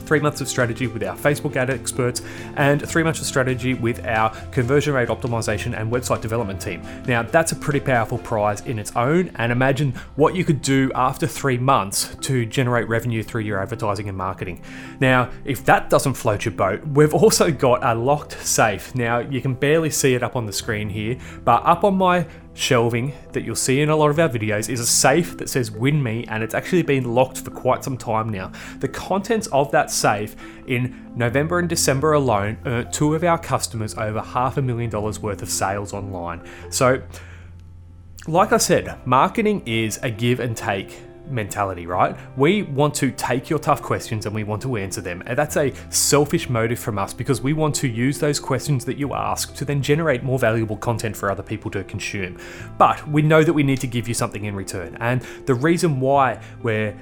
three 0.05 0.19
months 0.19 0.41
of 0.41 0.47
strategy 0.47 0.87
with 0.87 1.03
our 1.03 1.15
Facebook 1.15 1.55
ad 1.55 1.69
experts, 1.69 2.21
and 2.55 2.87
three 2.87 3.03
months 3.03 3.19
of 3.19 3.25
strategy 3.25 3.73
with 3.73 4.05
our 4.05 4.29
conversion 4.51 4.93
rate 4.93 5.09
optimization 5.09 5.79
and 5.79 5.91
website 5.91 6.21
development 6.21 6.61
team. 6.61 6.81
Now, 7.07 7.23
that's 7.23 7.51
a 7.51 7.55
pretty 7.55 7.79
powerful 7.79 8.17
prize 8.17 8.61
in 8.61 8.79
its 8.79 8.95
own, 8.95 9.31
and 9.35 9.51
imagine 9.51 9.93
what 10.15 10.35
you 10.35 10.43
could 10.43 10.61
do 10.61 10.91
after 10.95 11.27
three 11.27 11.57
months 11.57 12.15
to 12.21 12.45
generate 12.45 12.87
revenue 12.87 13.23
through 13.23 13.41
your 13.41 13.61
advertising 13.61 14.07
and 14.09 14.17
marketing. 14.17 14.61
Now, 14.99 15.29
if 15.45 15.65
that 15.65 15.89
doesn't 15.89 16.13
float 16.13 16.45
your 16.45 16.53
boat, 16.53 16.85
we've 16.87 17.13
also 17.13 17.51
got 17.51 17.83
a 17.83 17.95
locked 17.95 18.45
safe. 18.45 18.93
Now, 18.95 19.19
you 19.19 19.41
can 19.41 19.53
barely 19.53 19.89
see 19.89 20.15
it 20.15 20.23
up 20.23 20.35
on 20.35 20.45
the 20.45 20.53
screen 20.53 20.89
here, 20.89 21.17
but 21.43 21.63
up 21.65 21.83
on 21.83 21.95
my 21.95 22.27
shelving 22.53 23.13
that 23.31 23.43
you'll 23.43 23.55
see 23.55 23.81
in 23.81 23.89
a 23.89 23.95
lot 23.95 24.09
of 24.09 24.19
our 24.19 24.29
videos 24.29 24.69
is 24.69 24.79
a 24.79 24.85
safe 24.85 25.37
that 25.37 25.49
says 25.49 25.71
win 25.71 26.01
me 26.01 26.25
and 26.27 26.43
it's 26.43 26.53
actually 26.53 26.83
been 26.83 27.15
locked 27.15 27.39
for 27.39 27.51
quite 27.51 27.83
some 27.83 27.97
time 27.97 28.29
now. 28.29 28.51
The 28.79 28.87
contents 28.87 29.47
of 29.47 29.71
that 29.71 29.89
safe 29.89 30.35
in 30.67 31.11
November 31.15 31.59
and 31.59 31.67
December 31.67 32.13
alone 32.13 32.57
earned 32.65 32.93
two 32.93 33.15
of 33.15 33.23
our 33.23 33.37
customers 33.37 33.95
over 33.97 34.21
half 34.21 34.57
a 34.57 34.61
million 34.61 34.89
dollars 34.89 35.19
worth 35.19 35.41
of 35.41 35.49
sales 35.49 35.93
online. 35.93 36.41
So 36.69 37.01
like 38.27 38.53
I 38.53 38.57
said, 38.57 39.05
marketing 39.05 39.63
is 39.65 39.99
a 40.01 40.09
give 40.09 40.39
and 40.39 40.55
take 40.55 40.97
mentality, 41.27 41.85
right? 41.85 42.15
We 42.37 42.63
want 42.63 42.93
to 42.95 43.11
take 43.11 43.49
your 43.49 43.59
tough 43.59 43.81
questions 43.81 44.25
and 44.25 44.35
we 44.35 44.43
want 44.43 44.61
to 44.63 44.75
answer 44.77 45.01
them. 45.01 45.23
And 45.25 45.37
that's 45.37 45.57
a 45.57 45.73
selfish 45.89 46.49
motive 46.49 46.79
from 46.79 46.97
us 46.99 47.13
because 47.13 47.41
we 47.41 47.53
want 47.53 47.75
to 47.75 47.87
use 47.87 48.19
those 48.19 48.39
questions 48.39 48.85
that 48.85 48.97
you 48.97 49.13
ask 49.13 49.55
to 49.55 49.65
then 49.65 49.81
generate 49.81 50.23
more 50.23 50.39
valuable 50.39 50.77
content 50.77 51.15
for 51.15 51.31
other 51.31 51.43
people 51.43 51.71
to 51.71 51.83
consume. 51.83 52.37
But 52.77 53.07
we 53.07 53.21
know 53.21 53.43
that 53.43 53.53
we 53.53 53.63
need 53.63 53.79
to 53.81 53.87
give 53.87 54.07
you 54.07 54.13
something 54.13 54.45
in 54.45 54.55
return. 54.55 54.97
And 54.99 55.21
the 55.45 55.55
reason 55.55 55.99
why 55.99 56.41
we're 56.61 56.95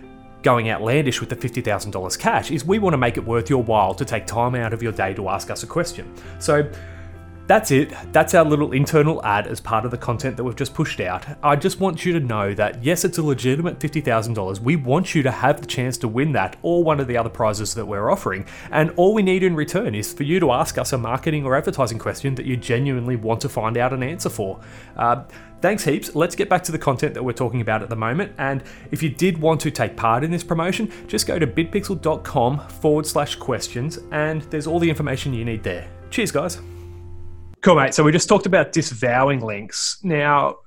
going 0.43 0.69
outlandish 0.71 1.19
with 1.19 1.29
the 1.29 1.35
$50,000 1.35 2.19
cash 2.19 2.51
is 2.51 2.65
we 2.65 2.79
want 2.79 2.93
to 2.93 2.97
make 2.97 3.17
it 3.17 3.25
worth 3.25 3.49
your 3.49 3.61
while 3.61 3.93
to 3.93 4.05
take 4.05 4.25
time 4.25 4.55
out 4.55 4.73
of 4.73 4.81
your 4.81 4.91
day 4.91 5.13
to 5.13 5.29
ask 5.29 5.51
us 5.51 5.63
a 5.63 5.67
question. 5.67 6.11
So 6.39 6.69
that's 7.51 7.69
it. 7.69 7.93
That's 8.13 8.33
our 8.33 8.45
little 8.45 8.71
internal 8.71 9.21
ad 9.25 9.45
as 9.45 9.59
part 9.59 9.83
of 9.83 9.91
the 9.91 9.97
content 9.97 10.37
that 10.37 10.43
we've 10.45 10.55
just 10.55 10.73
pushed 10.73 11.01
out. 11.01 11.25
I 11.43 11.57
just 11.57 11.81
want 11.81 12.05
you 12.05 12.13
to 12.13 12.19
know 12.21 12.53
that 12.53 12.81
yes, 12.81 13.03
it's 13.03 13.17
a 13.17 13.21
legitimate 13.21 13.77
$50,000. 13.77 14.61
We 14.61 14.77
want 14.77 15.13
you 15.13 15.21
to 15.23 15.31
have 15.31 15.59
the 15.59 15.67
chance 15.67 15.97
to 15.97 16.07
win 16.07 16.31
that 16.31 16.55
or 16.61 16.81
one 16.81 17.01
of 17.01 17.07
the 17.07 17.17
other 17.17 17.29
prizes 17.29 17.73
that 17.73 17.85
we're 17.85 18.09
offering. 18.09 18.45
And 18.71 18.91
all 18.91 19.13
we 19.13 19.21
need 19.21 19.43
in 19.43 19.53
return 19.53 19.95
is 19.95 20.13
for 20.13 20.23
you 20.23 20.39
to 20.39 20.53
ask 20.53 20.77
us 20.77 20.93
a 20.93 20.97
marketing 20.97 21.43
or 21.45 21.57
advertising 21.57 21.99
question 21.99 22.35
that 22.35 22.45
you 22.45 22.55
genuinely 22.55 23.17
want 23.17 23.41
to 23.41 23.49
find 23.49 23.75
out 23.75 23.91
an 23.91 24.01
answer 24.01 24.29
for. 24.29 24.61
Uh, 24.95 25.25
Thanks 25.59 25.83
heaps. 25.83 26.15
Let's 26.15 26.35
get 26.35 26.49
back 26.49 26.63
to 26.63 26.71
the 26.71 26.79
content 26.79 27.13
that 27.15 27.21
we're 27.21 27.33
talking 27.33 27.59
about 27.59 27.83
at 27.83 27.89
the 27.89 27.95
moment. 27.97 28.31
And 28.37 28.63
if 28.91 29.03
you 29.03 29.09
did 29.09 29.37
want 29.37 29.59
to 29.61 29.69
take 29.69 29.95
part 29.97 30.23
in 30.23 30.31
this 30.31 30.43
promotion, 30.43 30.89
just 31.07 31.27
go 31.27 31.37
to 31.37 31.45
bidpixel.com 31.45 32.67
forward 32.67 33.05
slash 33.05 33.35
questions 33.35 33.99
and 34.11 34.41
there's 34.43 34.67
all 34.67 34.79
the 34.79 34.89
information 34.89 35.33
you 35.33 35.43
need 35.43 35.63
there. 35.63 35.87
Cheers, 36.09 36.31
guys. 36.31 36.70
Cool, 37.61 37.75
mate. 37.75 37.93
So 37.93 38.03
we 38.03 38.11
just 38.11 38.27
talked 38.27 38.47
about 38.47 38.71
disavowing 38.71 39.41
links. 39.41 39.99
Now, 40.03 40.57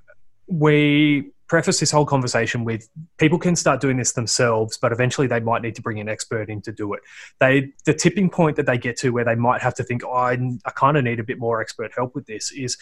we 0.47 1.33
preface 1.49 1.81
this 1.81 1.91
whole 1.91 2.07
conversation 2.07 2.65
with 2.65 2.89
people 3.19 3.39
can 3.39 3.57
start 3.57 3.81
doing 3.81 3.97
this 3.97 4.13
themselves, 4.13 4.79
but 4.79 4.93
eventually 4.93 5.27
they 5.27 5.41
might 5.41 5.61
need 5.61 5.75
to 5.75 5.83
bring 5.83 5.99
an 5.99 6.09
expert 6.09 6.49
in 6.49 6.63
to 6.63 6.73
do 6.73 6.95
it. 6.95 7.01
They 7.41 7.73
the 7.85 7.95
tipping 7.95 8.31
point 8.31 8.57
that 8.57 8.67
they 8.67 8.79
get 8.79 8.97
to 8.99 9.11
where 9.11 9.25
they 9.25 9.35
might 9.35 9.61
have 9.61 9.75
to 9.75 9.85
think, 9.85 10.05
oh, 10.05 10.13
I, 10.13 10.33
I 10.65 10.71
kind 10.71 10.97
of 10.97 11.05
need 11.05 11.19
a 11.19 11.25
bit 11.25 11.39
more 11.39 11.61
expert 11.61 11.93
help 11.95 12.15
with 12.15 12.27
this 12.27 12.53
is 12.53 12.79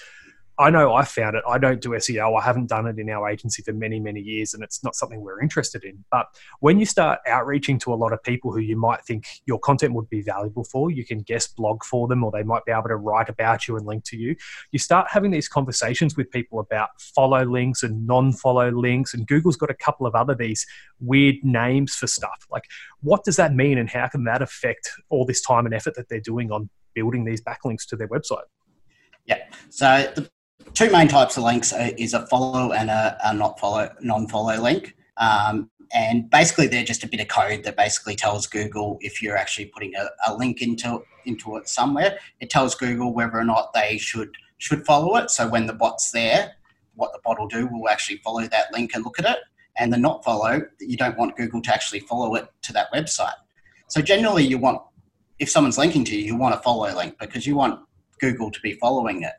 I 0.62 0.70
know 0.70 0.94
I 0.94 1.04
found 1.04 1.34
it. 1.34 1.42
I 1.48 1.58
don't 1.58 1.80
do 1.80 1.88
SEO. 1.88 2.40
I 2.40 2.44
haven't 2.44 2.68
done 2.68 2.86
it 2.86 2.96
in 2.96 3.10
our 3.10 3.28
agency 3.28 3.64
for 3.64 3.72
many, 3.72 3.98
many 3.98 4.20
years, 4.20 4.54
and 4.54 4.62
it's 4.62 4.84
not 4.84 4.94
something 4.94 5.20
we're 5.20 5.42
interested 5.42 5.82
in. 5.82 6.04
But 6.08 6.26
when 6.60 6.78
you 6.78 6.86
start 6.86 7.18
outreaching 7.26 7.80
to 7.80 7.92
a 7.92 7.96
lot 7.96 8.12
of 8.12 8.22
people 8.22 8.52
who 8.52 8.60
you 8.60 8.76
might 8.76 9.04
think 9.04 9.26
your 9.44 9.58
content 9.58 9.94
would 9.94 10.08
be 10.08 10.22
valuable 10.22 10.62
for, 10.62 10.92
you 10.92 11.04
can 11.04 11.18
guest 11.18 11.56
blog 11.56 11.82
for 11.82 12.06
them, 12.06 12.22
or 12.22 12.30
they 12.30 12.44
might 12.44 12.64
be 12.64 12.70
able 12.70 12.84
to 12.84 12.94
write 12.94 13.28
about 13.28 13.66
you 13.66 13.76
and 13.76 13.84
link 13.84 14.04
to 14.04 14.16
you. 14.16 14.36
You 14.70 14.78
start 14.78 15.08
having 15.10 15.32
these 15.32 15.48
conversations 15.48 16.16
with 16.16 16.30
people 16.30 16.60
about 16.60 16.90
follow 17.00 17.44
links 17.44 17.82
and 17.82 18.06
non 18.06 18.32
follow 18.32 18.70
links, 18.70 19.14
and 19.14 19.26
Google's 19.26 19.56
got 19.56 19.68
a 19.68 19.74
couple 19.74 20.06
of 20.06 20.14
other 20.14 20.36
these 20.36 20.64
weird 21.00 21.42
names 21.42 21.96
for 21.96 22.06
stuff. 22.06 22.46
Like, 22.52 22.66
what 23.00 23.24
does 23.24 23.34
that 23.34 23.52
mean, 23.52 23.78
and 23.78 23.90
how 23.90 24.06
can 24.06 24.22
that 24.24 24.42
affect 24.42 24.88
all 25.08 25.26
this 25.26 25.40
time 25.40 25.66
and 25.66 25.74
effort 25.74 25.96
that 25.96 26.08
they're 26.08 26.20
doing 26.20 26.52
on 26.52 26.70
building 26.94 27.24
these 27.24 27.42
backlinks 27.42 27.84
to 27.88 27.96
their 27.96 28.06
website? 28.06 28.44
Yeah. 29.26 29.38
So 29.70 30.12
the 30.14 30.30
two 30.74 30.90
main 30.90 31.08
types 31.08 31.36
of 31.36 31.44
links 31.44 31.72
is 31.98 32.14
a 32.14 32.26
follow 32.26 32.72
and 32.72 32.90
a, 32.90 33.16
a 33.24 33.34
not 33.34 33.58
follow 33.58 33.90
non-follow 34.00 34.60
link. 34.60 34.96
Um, 35.16 35.70
and 35.92 36.30
basically 36.30 36.66
they're 36.66 36.84
just 36.84 37.04
a 37.04 37.08
bit 37.08 37.20
of 37.20 37.28
code 37.28 37.64
that 37.64 37.76
basically 37.76 38.16
tells 38.16 38.46
google 38.46 38.96
if 39.02 39.20
you're 39.20 39.36
actually 39.36 39.66
putting 39.66 39.94
a, 39.94 40.08
a, 40.26 40.34
link 40.34 40.62
into 40.62 41.02
into 41.26 41.56
it 41.56 41.68
somewhere 41.68 42.18
it 42.40 42.48
tells 42.48 42.74
google 42.74 43.12
whether 43.12 43.38
or 43.38 43.44
not 43.44 43.72
they 43.74 43.98
should 43.98 44.34
should 44.58 44.86
follow 44.86 45.16
it. 45.16 45.28
So 45.28 45.48
when 45.48 45.66
the 45.66 45.72
bot's 45.72 46.10
there 46.12 46.52
what 46.94 47.12
the 47.12 47.18
bot 47.24 47.38
will 47.38 47.48
do 47.48 47.66
will 47.66 47.88
actually 47.88 48.18
follow 48.18 48.42
that 48.46 48.72
link 48.72 48.92
and 48.94 49.04
look 49.04 49.18
at 49.18 49.24
it. 49.24 49.38
And 49.78 49.92
the 49.92 49.96
not 49.96 50.24
follow 50.24 50.62
you 50.80 50.96
don't 50.96 51.18
want 51.18 51.36
google 51.36 51.60
to 51.62 51.74
actually 51.74 52.00
follow 52.00 52.34
it 52.36 52.46
to 52.62 52.72
that 52.72 52.92
website. 52.92 53.34
So 53.88 54.00
generally 54.00 54.44
you 54.44 54.58
want 54.58 54.80
if 55.38 55.50
someone's 55.50 55.78
linking 55.78 56.04
to 56.06 56.16
you 56.16 56.24
you 56.24 56.36
want 56.36 56.54
a 56.54 56.58
follow 56.58 56.94
link 56.94 57.18
because 57.18 57.46
you 57.46 57.56
want 57.56 57.80
google 58.20 58.50
to 58.50 58.60
be 58.60 58.74
following 58.74 59.22
it 59.22 59.32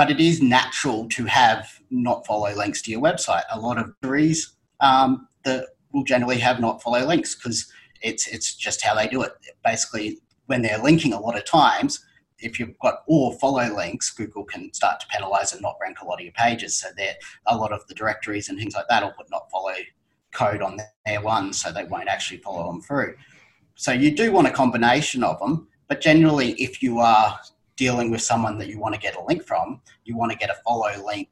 but 0.00 0.10
it 0.10 0.18
is 0.18 0.40
natural 0.40 1.06
to 1.10 1.26
have 1.26 1.78
not 1.90 2.26
follow 2.26 2.50
links 2.54 2.80
to 2.80 2.90
your 2.90 3.02
website. 3.02 3.42
A 3.52 3.60
lot 3.60 3.76
of 3.76 3.92
directories 4.00 4.54
um, 4.80 5.28
that 5.44 5.66
will 5.92 6.04
generally 6.04 6.38
have 6.38 6.58
not 6.58 6.80
follow 6.80 7.06
links 7.06 7.34
because 7.34 7.70
it's 8.00 8.26
it's 8.26 8.54
just 8.54 8.82
how 8.82 8.94
they 8.94 9.06
do 9.08 9.20
it. 9.20 9.32
Basically, 9.62 10.18
when 10.46 10.62
they're 10.62 10.78
linking 10.78 11.12
a 11.12 11.20
lot 11.20 11.36
of 11.36 11.44
times, 11.44 12.02
if 12.38 12.58
you've 12.58 12.78
got 12.78 13.02
all 13.08 13.34
follow 13.34 13.76
links, 13.76 14.10
Google 14.10 14.44
can 14.44 14.72
start 14.72 15.00
to 15.00 15.06
penalize 15.08 15.52
and 15.52 15.60
not 15.60 15.76
rank 15.82 16.00
a 16.00 16.06
lot 16.06 16.18
of 16.18 16.24
your 16.24 16.32
pages. 16.32 16.78
So 16.78 16.88
there, 16.96 17.16
a 17.44 17.54
lot 17.54 17.70
of 17.70 17.86
the 17.86 17.94
directories 17.94 18.48
and 18.48 18.58
things 18.58 18.74
like 18.74 18.88
that 18.88 19.02
will 19.02 19.12
put 19.12 19.30
not 19.30 19.50
follow 19.50 19.74
code 20.32 20.62
on 20.62 20.78
their 21.04 21.20
ones, 21.20 21.60
so 21.60 21.72
they 21.72 21.84
won't 21.84 22.08
actually 22.08 22.38
follow 22.38 22.72
them 22.72 22.80
through. 22.80 23.16
So 23.74 23.92
you 23.92 24.16
do 24.16 24.32
want 24.32 24.46
a 24.46 24.50
combination 24.50 25.22
of 25.22 25.38
them, 25.40 25.68
but 25.88 26.00
generally, 26.00 26.52
if 26.52 26.82
you 26.82 27.00
are 27.00 27.38
dealing 27.80 28.10
with 28.10 28.20
someone 28.20 28.58
that 28.58 28.68
you 28.68 28.78
want 28.78 28.94
to 28.94 29.00
get 29.00 29.16
a 29.16 29.24
link 29.24 29.42
from, 29.42 29.80
you 30.04 30.14
want 30.14 30.30
to 30.30 30.36
get 30.36 30.50
a 30.50 30.56
follow 30.66 30.92
link 31.02 31.30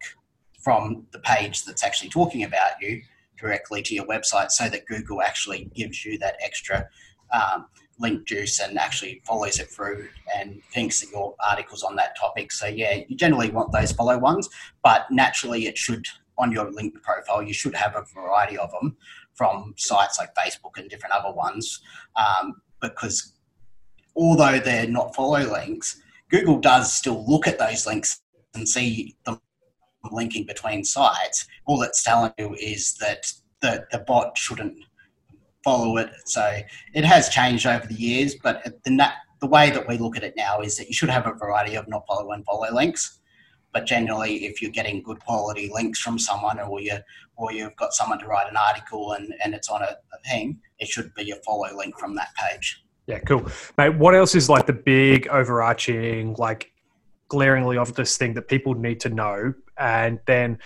from 0.59 1.07
the 1.13 1.19
page 1.19 1.63
that's 1.67 1.85
actually 1.85 2.09
talking 2.09 2.45
about 2.45 2.71
you 2.81 3.03
directly 3.39 3.83
to 3.83 3.95
your 3.95 4.07
website 4.07 4.51
so 4.51 4.67
that 4.67 4.87
Google 4.87 5.21
actually 5.21 5.71
gives 5.75 6.07
you 6.07 6.17
that 6.21 6.37
extra 6.43 6.89
um, 7.35 7.67
link 7.99 8.27
juice 8.27 8.61
and 8.61 8.79
actually 8.79 9.21
follows 9.27 9.59
it 9.59 9.69
through 9.69 10.09
and 10.35 10.63
thinks 10.73 11.01
that 11.01 11.11
your 11.11 11.35
article's 11.47 11.83
on 11.83 11.97
that 11.97 12.17
topic. 12.17 12.51
So, 12.51 12.67
yeah, 12.67 13.01
you 13.07 13.15
generally 13.15 13.51
want 13.51 13.71
those 13.71 13.93
follow 13.93 14.17
ones, 14.17 14.49
but 14.83 15.05
naturally, 15.11 15.67
it 15.67 15.77
should, 15.77 16.07
on 16.39 16.51
your 16.51 16.71
link 16.71 16.95
profile, 17.03 17.43
you 17.43 17.53
should 17.53 17.75
have 17.75 17.95
a 17.95 18.07
variety 18.15 18.57
of 18.57 18.71
them 18.73 18.97
from 19.35 19.75
sites 19.77 20.19
like 20.19 20.35
Facebook 20.35 20.79
and 20.79 20.89
different 20.89 21.15
other 21.15 21.35
ones 21.35 21.83
um, 22.17 22.63
because 22.81 23.35
although 24.17 24.59
they're 24.59 24.89
not 24.89 25.15
follow 25.15 25.41
links, 25.41 26.01
Google 26.31 26.59
does 26.59 26.93
still 26.93 27.25
look 27.27 27.47
at 27.47 27.59
those 27.59 27.87
links 27.87 28.21
and 28.55 28.69
see 28.69 29.17
them 29.25 29.41
linking 30.11 30.47
between 30.47 30.85
sites. 30.85 31.47
All 31.67 31.83
it's 31.83 32.03
telling 32.03 32.33
you 32.39 32.55
is 32.55 32.95
that 32.95 33.33
the, 33.61 33.87
the 33.91 33.99
bot 34.01 34.37
shouldn't 34.37 34.77
follow 35.65 35.97
it. 35.97 36.11
So 36.27 36.61
it 36.95 37.05
has 37.05 37.29
changed 37.29 37.67
over 37.67 37.87
the 37.87 37.95
years, 37.95 38.37
but 38.43 38.65
the, 38.85 39.13
the 39.41 39.47
way 39.47 39.71
that 39.71 39.89
we 39.89 39.99
look 39.99 40.17
at 40.17 40.23
it 40.25 40.35
now 40.37 40.61
is 40.61 40.77
that 40.77 40.89
you 40.89 40.95
should 40.95 41.11
have 41.11 41.27
a 41.27 41.33
variety 41.33 41.75
of 41.75 41.89
not 41.89 42.07
follow 42.07 42.33
and 42.33 42.45
follow 42.45 42.73
links. 42.73 43.21
But 43.73 43.85
generally, 43.85 44.47
if 44.47 44.63
you're 44.63 44.71
getting 44.71 45.03
good 45.03 45.21
quality 45.21 45.71
links 45.73 46.01
from 46.01 46.19
someone, 46.19 46.59
or 46.59 46.81
you 46.81 46.97
or 47.37 47.53
you've 47.53 47.77
got 47.77 47.93
someone 47.93 48.19
to 48.19 48.27
write 48.27 48.51
an 48.51 48.57
article 48.57 49.13
and, 49.13 49.35
and 49.45 49.55
it's 49.55 49.69
on 49.69 49.83
a, 49.83 49.97
a 50.13 50.29
thing, 50.29 50.59
it 50.79 50.89
should 50.89 51.15
be 51.15 51.31
a 51.31 51.37
follow 51.37 51.77
link 51.77 51.99
from 51.99 52.15
that 52.17 52.35
page. 52.35 52.83
Yeah, 53.09 53.21
cool. 53.21 53.51
Mate, 53.79 53.97
what 53.97 54.15
else 54.15 54.35
is 54.35 54.51
like 54.51 54.67
the 54.67 54.75
big 54.75 55.27
overarching, 55.29 56.35
like 56.35 56.71
glaringly 57.29 57.79
obvious 57.79 58.19
thing 58.19 58.35
that 58.35 58.49
people 58.49 58.75
need 58.75 59.01
to 59.01 59.09
know? 59.09 59.55
And 59.79 60.21
then 60.27 60.59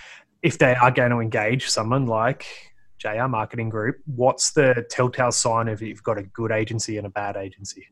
if 0.42 0.58
they 0.58 0.74
are 0.74 0.90
going 0.90 1.12
to 1.12 1.20
engage 1.20 1.68
someone 1.68 2.06
like 2.06 2.44
JR 2.98 3.28
Marketing 3.28 3.68
Group, 3.68 3.98
what's 4.06 4.50
the 4.50 4.84
telltale 4.90 5.30
sign 5.30 5.68
of 5.68 5.80
you've 5.80 6.02
got 6.02 6.18
a 6.18 6.24
good 6.24 6.50
agency 6.50 6.96
and 6.96 7.06
a 7.06 7.10
bad 7.10 7.36
agency? 7.36 7.86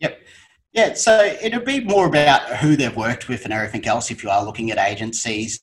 Yep. 0.00 0.20
Yeah, 0.72 0.94
so 0.94 1.36
it'll 1.40 1.60
be 1.60 1.78
more 1.78 2.08
about 2.08 2.56
who 2.56 2.74
they've 2.74 2.96
worked 2.96 3.28
with 3.28 3.44
and 3.44 3.52
everything 3.52 3.86
else 3.86 4.10
if 4.10 4.24
you 4.24 4.30
are 4.30 4.44
looking 4.44 4.72
at 4.72 4.78
agencies 4.78 5.60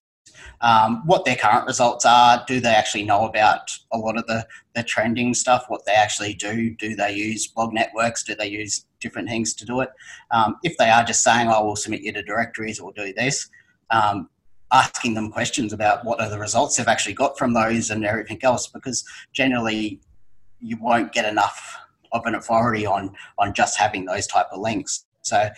um, 0.62 1.02
what 1.06 1.26
their 1.26 1.36
current 1.36 1.66
results 1.66 2.06
are. 2.06 2.44
Do 2.48 2.60
they 2.60 2.70
actually 2.70 3.04
know 3.04 3.26
about 3.26 3.72
a 3.92 3.98
lot 3.98 4.18
of 4.18 4.26
the, 4.28 4.46
the 4.76 4.84
trending 4.84 5.34
stuff? 5.34 5.66
What 5.68 5.86
they 5.86 5.94
actually 5.94 6.34
do? 6.34 6.72
Do 6.76 6.96
they 6.96 7.14
use 7.14 7.48
blog 7.48 7.74
networks? 7.74 8.24
Do 8.24 8.36
they 8.36 8.48
use 8.48 8.86
different 9.00 9.30
things 9.30 9.54
to 9.56 9.66
do 9.66 9.82
it? 9.82 9.90
Um, 10.32 10.58
if 10.64 10.78
they 10.78 10.90
are 10.90 11.04
just 11.04 11.24
saying, 11.24 11.48
"Oh, 11.50 11.66
we'll 11.66 11.76
submit 11.76 12.02
you 12.02 12.12
to 12.14 12.24
directories 12.24 12.80
or 12.80 12.94
do 12.94 13.14
this," 13.14 13.50
um, 13.90 14.30
asking 14.72 15.14
them 15.14 15.32
questions 15.32 15.74
about 15.74 16.06
what 16.06 16.22
are 16.22 16.30
the 16.30 16.40
results 16.40 16.78
they've 16.78 16.88
actually 16.88 17.14
got 17.14 17.38
from 17.38 17.54
those 17.54 17.90
and 17.90 18.06
everything 18.06 18.40
else, 18.44 18.68
because 18.68 19.04
generally 19.34 20.00
you 20.60 20.78
won't 20.80 21.12
get 21.12 21.26
enough 21.26 21.78
of 22.12 22.26
an 22.26 22.36
authority 22.36 22.86
on 22.86 23.14
on 23.38 23.54
just 23.54 23.78
having 23.78 24.06
those 24.06 24.28
type 24.28 24.48
of 24.52 24.60
links. 24.60 25.06
So 25.22 25.50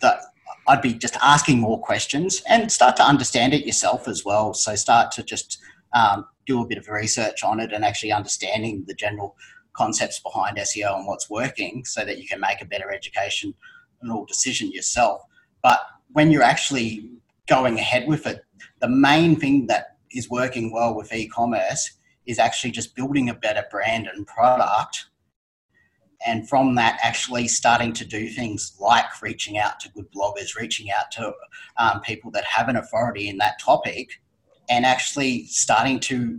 the 0.00 0.20
I'd 0.68 0.82
be 0.82 0.94
just 0.94 1.16
asking 1.22 1.58
more 1.58 1.80
questions 1.80 2.42
and 2.48 2.70
start 2.70 2.96
to 2.96 3.04
understand 3.04 3.52
it 3.54 3.66
yourself 3.66 4.06
as 4.06 4.24
well. 4.24 4.54
So 4.54 4.74
start 4.76 5.10
to 5.12 5.22
just 5.22 5.58
um, 5.92 6.26
do 6.46 6.62
a 6.62 6.66
bit 6.66 6.78
of 6.78 6.88
research 6.88 7.42
on 7.42 7.60
it 7.60 7.72
and 7.72 7.84
actually 7.84 8.12
understanding 8.12 8.84
the 8.86 8.94
general 8.94 9.36
concepts 9.72 10.20
behind 10.20 10.58
SEO 10.58 10.96
and 10.96 11.06
what's 11.06 11.30
working 11.30 11.84
so 11.84 12.04
that 12.04 12.18
you 12.18 12.28
can 12.28 12.40
make 12.40 12.60
a 12.60 12.66
better 12.66 12.92
education 12.92 13.54
and 14.02 14.26
decision 14.26 14.70
yourself. 14.70 15.22
But 15.62 15.80
when 16.12 16.30
you're 16.30 16.42
actually 16.42 17.10
going 17.48 17.78
ahead 17.78 18.06
with 18.06 18.26
it, 18.26 18.44
the 18.80 18.88
main 18.88 19.36
thing 19.36 19.66
that 19.68 19.96
is 20.12 20.30
working 20.30 20.72
well 20.72 20.94
with 20.94 21.12
e-commerce 21.12 21.92
is 22.26 22.38
actually 22.38 22.70
just 22.70 22.94
building 22.94 23.28
a 23.28 23.34
better 23.34 23.64
brand 23.70 24.06
and 24.06 24.26
product 24.26 25.06
and 26.26 26.48
from 26.48 26.74
that 26.74 26.98
actually 27.02 27.48
starting 27.48 27.92
to 27.92 28.04
do 28.04 28.28
things 28.28 28.76
like 28.80 29.22
reaching 29.22 29.58
out 29.58 29.80
to 29.80 29.90
good 29.90 30.10
bloggers 30.12 30.56
reaching 30.56 30.90
out 30.90 31.10
to 31.10 31.32
um, 31.78 32.00
people 32.00 32.30
that 32.30 32.44
have 32.44 32.68
an 32.68 32.76
authority 32.76 33.28
in 33.28 33.38
that 33.38 33.58
topic 33.60 34.20
and 34.68 34.84
actually 34.84 35.44
starting 35.46 35.98
to 36.00 36.38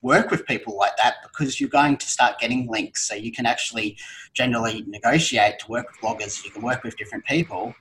work 0.00 0.30
with 0.30 0.46
people 0.46 0.76
like 0.76 0.96
that 0.96 1.16
because 1.22 1.60
you're 1.60 1.68
going 1.68 1.96
to 1.96 2.06
start 2.06 2.38
getting 2.38 2.68
links 2.70 3.06
so 3.08 3.14
you 3.14 3.32
can 3.32 3.46
actually 3.46 3.96
generally 4.32 4.84
negotiate 4.86 5.58
to 5.58 5.68
work 5.68 5.86
with 5.88 6.00
bloggers 6.00 6.44
you 6.44 6.50
can 6.50 6.62
work 6.62 6.82
with 6.84 6.96
different 6.96 7.24
people 7.24 7.74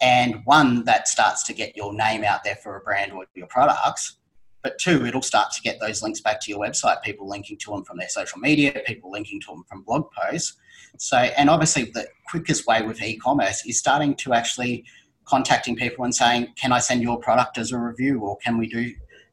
and 0.00 0.40
one 0.44 0.84
that 0.84 1.08
starts 1.08 1.42
to 1.44 1.52
get 1.52 1.76
your 1.76 1.92
name 1.94 2.24
out 2.24 2.44
there 2.44 2.56
for 2.56 2.76
a 2.76 2.80
brand 2.80 3.12
or 3.12 3.24
your 3.34 3.46
products 3.48 4.16
but 4.64 4.78
two, 4.78 5.04
it'll 5.04 5.22
start 5.22 5.52
to 5.52 5.60
get 5.60 5.78
those 5.78 6.02
links 6.02 6.22
back 6.22 6.40
to 6.40 6.50
your 6.50 6.58
website, 6.58 7.02
people 7.02 7.28
linking 7.28 7.58
to 7.58 7.70
them 7.70 7.84
from 7.84 7.98
their 7.98 8.08
social 8.08 8.38
media, 8.38 8.72
people 8.86 9.12
linking 9.12 9.38
to 9.42 9.48
them 9.48 9.62
from 9.68 9.82
blog 9.82 10.06
posts. 10.10 10.56
So, 10.98 11.16
and 11.16 11.50
obviously, 11.50 11.90
the 11.92 12.06
quickest 12.28 12.66
way 12.66 12.82
with 12.82 13.02
e 13.02 13.16
commerce 13.16 13.64
is 13.66 13.78
starting 13.78 14.14
to 14.16 14.32
actually 14.32 14.84
contacting 15.24 15.76
people 15.76 16.04
and 16.04 16.14
saying, 16.14 16.52
Can 16.56 16.72
I 16.72 16.78
send 16.78 17.02
your 17.02 17.18
product 17.18 17.58
as 17.58 17.72
a 17.72 17.78
review? 17.78 18.20
Or 18.20 18.36
can 18.38 18.58
we 18.58 18.68
do 18.68 18.92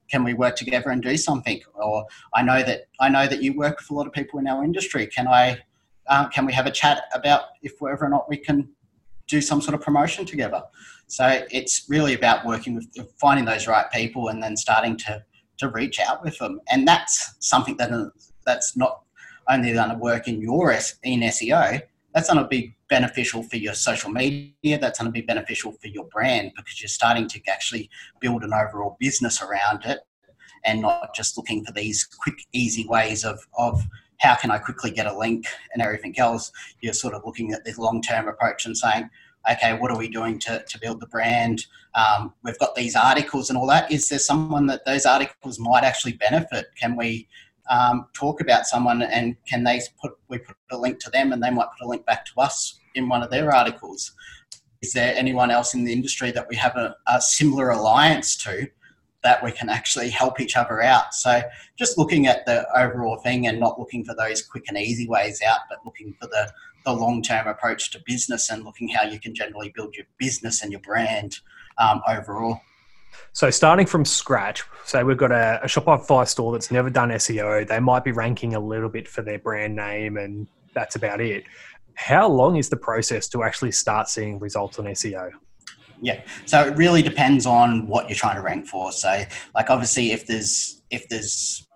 can 0.09 0.25
we 0.25 0.33
work 0.33 0.57
together 0.57 0.89
and 0.89 1.01
do 1.01 1.15
something 1.15 1.61
or 1.75 2.05
i 2.33 2.43
know 2.43 2.61
that 2.61 2.81
i 2.99 3.07
know 3.07 3.27
that 3.27 3.41
you 3.41 3.53
work 3.55 3.77
with 3.77 3.89
a 3.89 3.93
lot 3.93 4.05
of 4.05 4.11
people 4.11 4.39
in 4.39 4.45
our 4.45 4.61
industry 4.61 5.07
can 5.07 5.25
i 5.25 5.57
uh, 6.07 6.27
can 6.27 6.45
we 6.45 6.51
have 6.51 6.65
a 6.65 6.71
chat 6.71 7.03
about 7.13 7.43
if 7.61 7.79
whether 7.79 8.03
or 8.03 8.09
not 8.09 8.27
we 8.27 8.35
can 8.35 8.67
do 9.27 9.39
some 9.39 9.61
sort 9.61 9.73
of 9.73 9.79
promotion 9.79 10.25
together 10.25 10.61
so 11.07 11.45
it's 11.49 11.85
really 11.87 12.13
about 12.13 12.45
working 12.45 12.75
with 12.75 12.87
finding 13.21 13.45
those 13.45 13.67
right 13.67 13.89
people 13.89 14.27
and 14.27 14.43
then 14.43 14.57
starting 14.57 14.97
to 14.97 15.23
to 15.61 15.69
reach 15.69 15.99
out 15.99 16.23
with 16.23 16.37
them. 16.39 16.59
And 16.69 16.87
that's 16.87 17.35
something 17.39 17.77
that 17.77 18.11
that's 18.45 18.75
not 18.75 19.00
only 19.49 19.73
to 19.73 19.97
work 19.99 20.27
in 20.27 20.41
your 20.41 20.71
in 20.71 21.21
SEO, 21.21 21.81
that's 22.13 22.29
going 22.29 22.43
to 22.43 22.47
be 22.47 22.75
beneficial 22.89 23.43
for 23.43 23.57
your 23.57 23.73
social 23.73 24.11
media. 24.11 24.77
That's 24.77 24.99
going 24.99 25.07
to 25.07 25.11
be 25.11 25.21
beneficial 25.21 25.71
for 25.71 25.87
your 25.87 26.05
brand 26.05 26.51
because 26.55 26.81
you're 26.81 26.89
starting 26.89 27.27
to 27.29 27.41
actually 27.49 27.89
build 28.19 28.43
an 28.43 28.53
overall 28.53 28.97
business 28.99 29.41
around 29.41 29.85
it 29.85 29.99
and 30.65 30.81
not 30.81 31.15
just 31.15 31.37
looking 31.37 31.65
for 31.65 31.71
these 31.71 32.03
quick, 32.03 32.45
easy 32.51 32.85
ways 32.87 33.23
of, 33.23 33.47
of 33.57 33.83
how 34.19 34.35
can 34.35 34.51
I 34.51 34.59
quickly 34.59 34.91
get 34.91 35.07
a 35.07 35.17
link 35.17 35.45
and 35.73 35.81
everything 35.81 36.17
else. 36.19 36.51
You're 36.81 36.93
sort 36.93 37.13
of 37.13 37.23
looking 37.25 37.53
at 37.53 37.65
this 37.65 37.77
long 37.77 38.01
term 38.01 38.27
approach 38.27 38.65
and 38.65 38.77
saying, 38.77 39.09
okay, 39.49 39.73
what 39.77 39.89
are 39.89 39.97
we 39.97 40.07
doing 40.07 40.37
to, 40.39 40.63
to 40.67 40.79
build 40.79 40.99
the 40.99 41.07
brand? 41.07 41.65
Um, 41.95 42.33
we've 42.43 42.59
got 42.59 42.75
these 42.75 42.95
articles 42.95 43.49
and 43.49 43.57
all 43.57 43.67
that. 43.67 43.91
Is 43.91 44.07
there 44.09 44.19
someone 44.19 44.67
that 44.67 44.85
those 44.85 45.05
articles 45.05 45.59
might 45.59 45.83
actually 45.83 46.13
benefit? 46.13 46.67
Can 46.79 46.95
we 46.95 47.27
um, 47.71 48.07
talk 48.13 48.41
about 48.41 48.65
someone 48.65 49.01
and 49.01 49.35
can 49.47 49.63
they 49.63 49.81
put 49.99 50.11
we 50.27 50.37
put 50.37 50.57
a 50.71 50.77
link 50.77 50.99
to 50.99 51.09
them 51.09 51.31
and 51.31 51.41
they 51.41 51.49
might 51.49 51.69
put 51.77 51.85
a 51.85 51.87
link 51.87 52.05
back 52.05 52.25
to 52.25 52.33
us 52.39 52.79
in 52.95 53.09
one 53.09 53.23
of 53.23 53.31
their 53.31 53.55
articles? 53.55 54.11
Is 54.81 54.93
there 54.93 55.15
anyone 55.15 55.49
else 55.49 55.73
in 55.73 55.85
the 55.85 55.93
industry 55.93 56.31
that 56.31 56.47
we 56.49 56.55
have 56.57 56.75
a, 56.75 56.95
a 57.07 57.21
similar 57.21 57.69
alliance 57.69 58.35
to 58.43 58.67
that 59.23 59.43
we 59.43 59.51
can 59.51 59.69
actually 59.69 60.09
help 60.09 60.41
each 60.41 60.57
other 60.57 60.81
out? 60.81 61.13
So 61.13 61.41
just 61.77 61.97
looking 61.97 62.27
at 62.27 62.45
the 62.45 62.67
overall 62.77 63.17
thing 63.17 63.47
and 63.47 63.59
not 63.59 63.79
looking 63.79 64.03
for 64.03 64.15
those 64.15 64.41
quick 64.41 64.65
and 64.67 64.77
easy 64.77 65.07
ways 65.07 65.41
out, 65.41 65.59
but 65.69 65.79
looking 65.85 66.13
for 66.19 66.27
the 66.27 66.51
the 66.83 66.91
long 66.91 67.21
term 67.21 67.47
approach 67.47 67.91
to 67.91 68.01
business 68.05 68.49
and 68.49 68.65
looking 68.65 68.89
how 68.89 69.03
you 69.03 69.19
can 69.19 69.33
generally 69.33 69.71
build 69.75 69.95
your 69.95 70.05
business 70.17 70.61
and 70.61 70.71
your 70.71 70.81
brand 70.81 71.37
um, 71.77 72.01
overall. 72.07 72.59
So 73.33 73.49
starting 73.49 73.85
from 73.85 74.05
scratch, 74.05 74.63
say 74.85 75.03
we've 75.03 75.17
got 75.17 75.31
a, 75.31 75.59
a 75.63 75.67
Shopify 75.67 76.27
store 76.27 76.51
that's 76.51 76.71
never 76.71 76.89
done 76.89 77.09
SEO. 77.09 77.67
They 77.67 77.79
might 77.79 78.03
be 78.03 78.11
ranking 78.11 78.55
a 78.55 78.59
little 78.59 78.89
bit 78.89 79.07
for 79.07 79.21
their 79.21 79.39
brand 79.39 79.75
name, 79.75 80.17
and 80.17 80.47
that's 80.73 80.95
about 80.95 81.21
it. 81.21 81.43
How 81.95 82.27
long 82.27 82.57
is 82.57 82.69
the 82.69 82.77
process 82.77 83.27
to 83.29 83.43
actually 83.43 83.71
start 83.71 84.09
seeing 84.09 84.39
results 84.39 84.79
on 84.79 84.85
SEO? 84.85 85.31
Yeah, 86.01 86.21
so 86.45 86.65
it 86.65 86.75
really 86.77 87.03
depends 87.03 87.45
on 87.45 87.85
what 87.87 88.09
you're 88.09 88.15
trying 88.15 88.35
to 88.35 88.41
rank 88.41 88.65
for. 88.65 88.91
So, 88.91 89.23
like 89.53 89.69
obviously, 89.69 90.11
if 90.11 90.25
there's 90.25 90.81
if 90.89 91.07
there's 91.09 91.67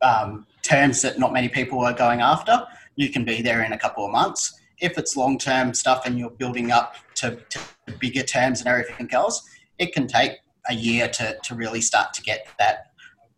um, 0.00 0.46
terms 0.62 1.02
that 1.02 1.18
not 1.18 1.32
many 1.32 1.48
people 1.48 1.80
are 1.80 1.92
going 1.92 2.20
after, 2.20 2.66
you 2.96 3.10
can 3.10 3.24
be 3.24 3.42
there 3.42 3.62
in 3.62 3.72
a 3.72 3.78
couple 3.78 4.04
of 4.04 4.12
months. 4.12 4.58
If 4.80 4.98
it's 4.98 5.16
long 5.16 5.38
term 5.38 5.74
stuff 5.74 6.06
and 6.06 6.18
you're 6.18 6.30
building 6.30 6.72
up 6.72 6.96
to, 7.16 7.36
to 7.50 7.60
bigger 8.00 8.22
terms 8.22 8.60
and 8.60 8.68
everything 8.68 9.08
else, 9.12 9.48
it 9.82 9.92
can 9.92 10.06
take 10.06 10.32
a 10.68 10.74
year 10.74 11.08
to, 11.08 11.36
to 11.42 11.54
really 11.54 11.80
start 11.80 12.14
to 12.14 12.22
get 12.22 12.46
that 12.58 12.92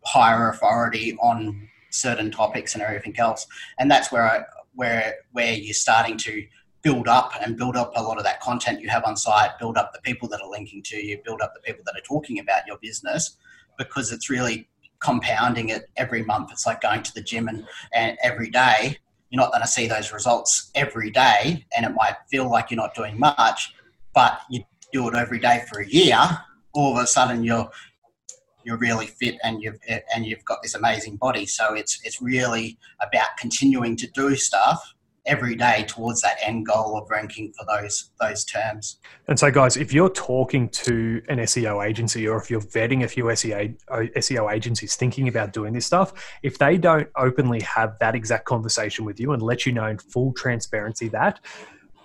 higher 0.05 0.49
authority 0.49 1.17
on 1.19 1.67
certain 1.89 2.29
topics 2.29 2.75
and 2.75 2.83
everything 2.83 3.15
else. 3.17 3.47
And 3.79 3.89
that's 3.89 4.11
where 4.11 4.23
I, 4.23 4.43
where 4.75 5.15
where 5.31 5.53
you're 5.53 5.73
starting 5.73 6.17
to 6.17 6.45
build 6.83 7.07
up 7.07 7.31
and 7.41 7.57
build 7.57 7.75
up 7.75 7.91
a 7.95 8.03
lot 8.03 8.17
of 8.17 8.23
that 8.23 8.39
content 8.41 8.81
you 8.81 8.89
have 8.89 9.05
on 9.05 9.17
site, 9.17 9.57
build 9.57 9.75
up 9.75 9.91
the 9.91 10.01
people 10.01 10.27
that 10.29 10.41
are 10.41 10.49
linking 10.49 10.83
to 10.83 10.97
you, 10.97 11.17
build 11.25 11.41
up 11.41 11.53
the 11.55 11.61
people 11.61 11.83
that 11.85 11.95
are 11.97 12.05
talking 12.05 12.37
about 12.39 12.67
your 12.67 12.77
business, 12.79 13.37
because 13.77 14.11
it's 14.11 14.29
really 14.29 14.67
compounding 14.99 15.69
it 15.69 15.89
every 15.97 16.23
month. 16.23 16.51
It's 16.51 16.67
like 16.67 16.81
going 16.81 17.01
to 17.01 17.13
the 17.13 17.21
gym 17.21 17.47
and, 17.47 17.65
and 17.93 18.17
every 18.23 18.51
day. 18.51 18.97
You're 19.31 19.41
not 19.41 19.51
going 19.51 19.63
to 19.63 19.67
see 19.67 19.87
those 19.87 20.13
results 20.13 20.69
every 20.75 21.09
day, 21.09 21.65
and 21.75 21.85
it 21.85 21.93
might 21.95 22.17
feel 22.29 22.49
like 22.49 22.69
you're 22.69 22.77
not 22.77 22.93
doing 22.93 23.17
much, 23.17 23.73
but 24.13 24.41
you 24.51 24.63
do 24.95 25.07
it 25.09 25.15
every 25.15 25.39
day 25.39 25.63
for 25.69 25.81
a 25.81 25.87
year, 25.87 26.17
all 26.73 26.97
of 26.97 27.03
a 27.03 27.07
sudden 27.07 27.43
you're 27.43 27.69
you're 28.63 28.77
really 28.77 29.05
fit 29.05 29.35
and 29.43 29.61
you've 29.61 29.77
and 30.13 30.25
you've 30.25 30.43
got 30.45 30.61
this 30.63 30.75
amazing 30.75 31.17
body. 31.17 31.45
So 31.45 31.73
it's 31.73 31.99
it's 32.03 32.21
really 32.21 32.77
about 33.01 33.29
continuing 33.37 33.95
to 33.97 34.07
do 34.11 34.35
stuff 34.35 34.93
every 35.27 35.55
day 35.55 35.83
towards 35.87 36.21
that 36.21 36.37
end 36.41 36.67
goal 36.67 36.97
of 36.97 37.09
ranking 37.09 37.51
for 37.57 37.65
those 37.65 38.11
those 38.19 38.45
terms. 38.45 38.99
And 39.27 39.37
so, 39.37 39.51
guys, 39.51 39.77
if 39.77 39.93
you're 39.93 40.09
talking 40.09 40.69
to 40.69 41.21
an 41.29 41.37
SEO 41.39 41.85
agency 41.85 42.27
or 42.27 42.37
if 42.41 42.49
you're 42.49 42.61
vetting 42.61 43.03
a 43.03 43.07
few 43.07 43.25
SEO 43.25 43.75
SEO 44.17 44.53
agencies 44.53 44.95
thinking 44.95 45.27
about 45.27 45.53
doing 45.53 45.73
this 45.73 45.85
stuff, 45.85 46.13
if 46.41 46.57
they 46.57 46.77
don't 46.77 47.09
openly 47.17 47.61
have 47.61 47.97
that 47.99 48.15
exact 48.15 48.45
conversation 48.45 49.05
with 49.05 49.19
you 49.19 49.33
and 49.33 49.41
let 49.41 49.65
you 49.65 49.73
know 49.73 49.87
in 49.87 49.97
full 49.97 50.33
transparency 50.33 51.09
that 51.09 51.39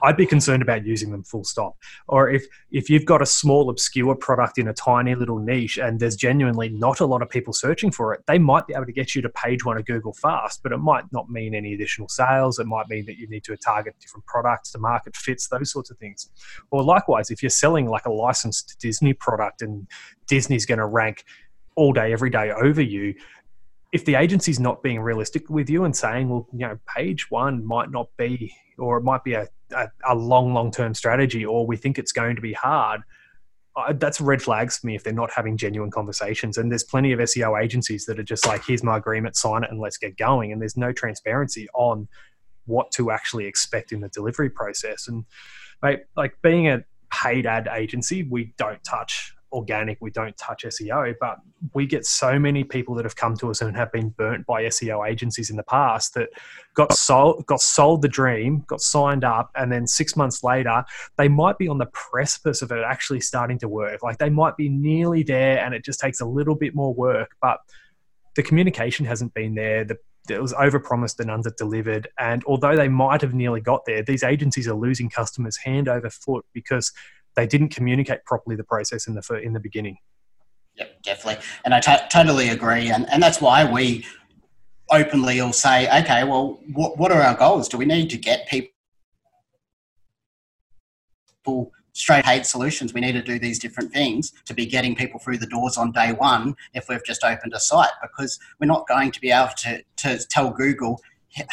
I'd 0.02 0.16
be 0.16 0.26
concerned 0.26 0.62
about 0.62 0.84
using 0.86 1.10
them 1.10 1.22
full 1.22 1.44
stop. 1.44 1.76
Or 2.08 2.28
if 2.28 2.44
if 2.70 2.88
you've 2.88 3.04
got 3.04 3.22
a 3.22 3.26
small 3.26 3.70
obscure 3.70 4.14
product 4.14 4.58
in 4.58 4.68
a 4.68 4.72
tiny 4.72 5.14
little 5.14 5.38
niche 5.38 5.78
and 5.78 6.00
there's 6.00 6.16
genuinely 6.16 6.68
not 6.68 7.00
a 7.00 7.06
lot 7.06 7.22
of 7.22 7.28
people 7.28 7.52
searching 7.52 7.90
for 7.90 8.14
it, 8.14 8.22
they 8.26 8.38
might 8.38 8.66
be 8.66 8.74
able 8.74 8.86
to 8.86 8.92
get 8.92 9.14
you 9.14 9.22
to 9.22 9.28
page 9.28 9.64
one 9.64 9.76
of 9.76 9.84
Google 9.86 10.12
fast, 10.12 10.62
but 10.62 10.72
it 10.72 10.78
might 10.78 11.04
not 11.12 11.28
mean 11.28 11.54
any 11.54 11.74
additional 11.74 12.08
sales. 12.08 12.58
It 12.58 12.66
might 12.66 12.88
mean 12.88 13.06
that 13.06 13.16
you 13.16 13.28
need 13.28 13.44
to 13.44 13.56
target 13.56 13.94
different 14.00 14.26
products 14.26 14.72
to 14.72 14.78
market 14.78 15.16
fits, 15.16 15.48
those 15.48 15.70
sorts 15.70 15.90
of 15.90 15.98
things. 15.98 16.28
Or 16.70 16.82
likewise, 16.82 17.30
if 17.30 17.42
you're 17.42 17.50
selling 17.50 17.88
like 17.88 18.06
a 18.06 18.12
licensed 18.12 18.76
Disney 18.80 19.12
product 19.12 19.62
and 19.62 19.86
Disney's 20.26 20.66
going 20.66 20.78
to 20.78 20.86
rank 20.86 21.24
all 21.76 21.92
day, 21.92 22.12
every 22.12 22.30
day 22.30 22.50
over 22.50 22.82
you, 22.82 23.14
if 23.92 24.04
the 24.04 24.14
agency's 24.14 24.60
not 24.60 24.82
being 24.82 25.00
realistic 25.00 25.50
with 25.50 25.68
you 25.68 25.84
and 25.84 25.96
saying, 25.96 26.28
well, 26.28 26.46
you 26.52 26.60
know, 26.60 26.78
page 26.96 27.30
one 27.30 27.64
might 27.64 27.90
not 27.90 28.08
be, 28.16 28.54
or 28.78 28.98
it 28.98 29.02
might 29.02 29.24
be 29.24 29.34
a, 29.34 29.48
a, 29.74 29.88
a 30.08 30.14
long, 30.14 30.54
long 30.54 30.70
term 30.70 30.94
strategy, 30.94 31.44
or 31.44 31.66
we 31.66 31.76
think 31.76 31.98
it's 31.98 32.12
going 32.12 32.36
to 32.36 32.42
be 32.42 32.52
hard, 32.52 33.02
that's 33.94 34.20
red 34.20 34.42
flags 34.42 34.78
for 34.78 34.86
me 34.86 34.94
if 34.94 35.02
they're 35.02 35.12
not 35.12 35.30
having 35.30 35.56
genuine 35.56 35.90
conversations. 35.90 36.58
And 36.58 36.70
there's 36.70 36.84
plenty 36.84 37.12
of 37.12 37.18
SEO 37.20 37.60
agencies 37.60 38.06
that 38.06 38.18
are 38.18 38.24
just 38.24 38.46
like, 38.46 38.64
here's 38.64 38.82
my 38.82 38.96
agreement, 38.96 39.36
sign 39.36 39.64
it, 39.64 39.70
and 39.70 39.80
let's 39.80 39.96
get 39.96 40.16
going. 40.16 40.52
And 40.52 40.60
there's 40.60 40.76
no 40.76 40.92
transparency 40.92 41.68
on 41.74 42.08
what 42.66 42.90
to 42.92 43.10
actually 43.10 43.46
expect 43.46 43.92
in 43.92 44.00
the 44.00 44.08
delivery 44.08 44.50
process. 44.50 45.08
And 45.08 45.24
mate, 45.82 46.00
like 46.16 46.34
being 46.42 46.68
a 46.68 46.84
paid 47.10 47.46
ad 47.46 47.68
agency, 47.72 48.22
we 48.22 48.52
don't 48.56 48.82
touch 48.84 49.34
organic, 49.52 49.98
we 50.00 50.10
don't 50.10 50.36
touch 50.36 50.64
SEO, 50.64 51.14
but 51.20 51.38
we 51.74 51.86
get 51.86 52.06
so 52.06 52.38
many 52.38 52.64
people 52.64 52.94
that 52.94 53.04
have 53.04 53.16
come 53.16 53.36
to 53.36 53.50
us 53.50 53.60
and 53.60 53.76
have 53.76 53.90
been 53.92 54.10
burnt 54.10 54.46
by 54.46 54.64
SEO 54.64 55.08
agencies 55.08 55.50
in 55.50 55.56
the 55.56 55.62
past 55.62 56.14
that 56.14 56.28
got 56.74 56.92
sold, 56.92 57.44
got 57.46 57.60
sold 57.60 58.02
the 58.02 58.08
dream, 58.08 58.64
got 58.66 58.80
signed 58.80 59.24
up, 59.24 59.50
and 59.54 59.70
then 59.70 59.86
six 59.86 60.16
months 60.16 60.44
later, 60.44 60.84
they 61.18 61.28
might 61.28 61.58
be 61.58 61.68
on 61.68 61.78
the 61.78 61.86
precipice 61.86 62.62
of 62.62 62.70
it 62.72 62.82
actually 62.84 63.20
starting 63.20 63.58
to 63.58 63.68
work. 63.68 64.02
Like 64.02 64.18
they 64.18 64.30
might 64.30 64.56
be 64.56 64.68
nearly 64.68 65.22
there, 65.22 65.58
and 65.64 65.74
it 65.74 65.84
just 65.84 66.00
takes 66.00 66.20
a 66.20 66.26
little 66.26 66.54
bit 66.54 66.74
more 66.74 66.94
work, 66.94 67.36
but 67.40 67.60
the 68.36 68.42
communication 68.42 69.04
hasn't 69.06 69.34
been 69.34 69.54
there. 69.54 69.84
The 69.84 69.98
it 70.28 70.40
was 70.40 70.52
overpromised 70.52 71.18
and 71.20 71.30
underdelivered. 71.30 72.06
And 72.18 72.44
although 72.44 72.76
they 72.76 72.88
might 72.88 73.20
have 73.22 73.34
nearly 73.34 73.60
got 73.60 73.84
there, 73.84 74.02
these 74.02 74.22
agencies 74.22 74.68
are 74.68 74.74
losing 74.74 75.08
customers 75.08 75.56
hand 75.56 75.88
over 75.88 76.10
foot 76.10 76.44
because 76.52 76.92
they 77.36 77.46
didn't 77.46 77.68
communicate 77.68 78.24
properly 78.24 78.56
the 78.56 78.64
process 78.64 79.06
in 79.06 79.14
the 79.14 79.40
in 79.42 79.52
the 79.52 79.60
beginning. 79.60 79.96
Yep, 80.76 81.02
definitely, 81.02 81.42
and 81.64 81.74
I 81.74 81.80
t- 81.80 81.96
totally 82.10 82.48
agree, 82.48 82.90
and 82.90 83.08
and 83.10 83.22
that's 83.22 83.40
why 83.40 83.70
we 83.70 84.04
openly 84.90 85.40
will 85.40 85.52
say, 85.52 85.86
okay, 86.00 86.24
well, 86.24 86.60
what 86.72 86.98
what 86.98 87.12
are 87.12 87.22
our 87.22 87.36
goals? 87.36 87.68
Do 87.68 87.78
we 87.78 87.84
need 87.84 88.10
to 88.10 88.16
get 88.16 88.48
people 88.48 88.70
straight 91.92 92.24
paid 92.24 92.46
solutions? 92.46 92.94
We 92.94 93.00
need 93.00 93.12
to 93.12 93.22
do 93.22 93.38
these 93.38 93.58
different 93.58 93.92
things 93.92 94.32
to 94.46 94.54
be 94.54 94.66
getting 94.66 94.94
people 94.94 95.20
through 95.20 95.38
the 95.38 95.46
doors 95.46 95.76
on 95.76 95.92
day 95.92 96.12
one 96.12 96.54
if 96.74 96.88
we've 96.88 97.04
just 97.04 97.24
opened 97.24 97.52
a 97.54 97.60
site, 97.60 97.90
because 98.02 98.38
we're 98.60 98.66
not 98.66 98.88
going 98.88 99.10
to 99.12 99.20
be 99.20 99.30
able 99.30 99.52
to 99.58 99.82
to 99.98 100.18
tell 100.28 100.50
Google, 100.50 101.00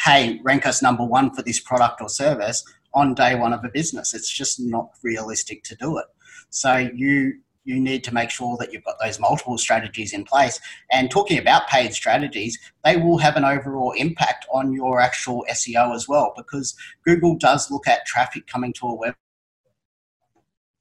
hey, 0.06 0.40
rank 0.44 0.66
us 0.66 0.82
number 0.82 1.04
one 1.04 1.34
for 1.34 1.42
this 1.42 1.60
product 1.60 2.02
or 2.02 2.10
service 2.10 2.64
on 2.98 3.14
day 3.14 3.36
one 3.36 3.54
of 3.54 3.64
a 3.64 3.70
business. 3.70 4.16
It's 4.16 4.30
just 4.30 4.60
not 4.60 4.90
realistic 5.04 5.64
to 5.66 5.76
do 5.76 5.98
it. 6.00 6.06
So 6.50 6.90
you 6.94 7.34
you 7.64 7.82
need 7.82 8.02
to 8.06 8.14
make 8.14 8.30
sure 8.30 8.56
that 8.58 8.72
you've 8.72 8.86
got 8.86 8.96
those 9.04 9.20
multiple 9.20 9.58
strategies 9.58 10.14
in 10.14 10.24
place. 10.24 10.58
And 10.90 11.12
talking 11.12 11.38
about 11.38 11.68
paid 11.68 11.94
strategies, 11.94 12.58
they 12.86 12.96
will 12.96 13.18
have 13.18 13.36
an 13.36 13.44
overall 13.44 13.92
impact 13.92 14.46
on 14.54 14.72
your 14.72 15.02
actual 15.02 15.46
SEO 15.52 15.94
as 15.94 16.08
well, 16.08 16.34
because 16.38 16.74
Google 17.04 17.36
does 17.36 17.70
look 17.70 17.86
at 17.86 18.06
traffic 18.06 18.48
coming 18.48 18.72
to 18.80 18.88
a 18.88 18.96
web 18.96 19.16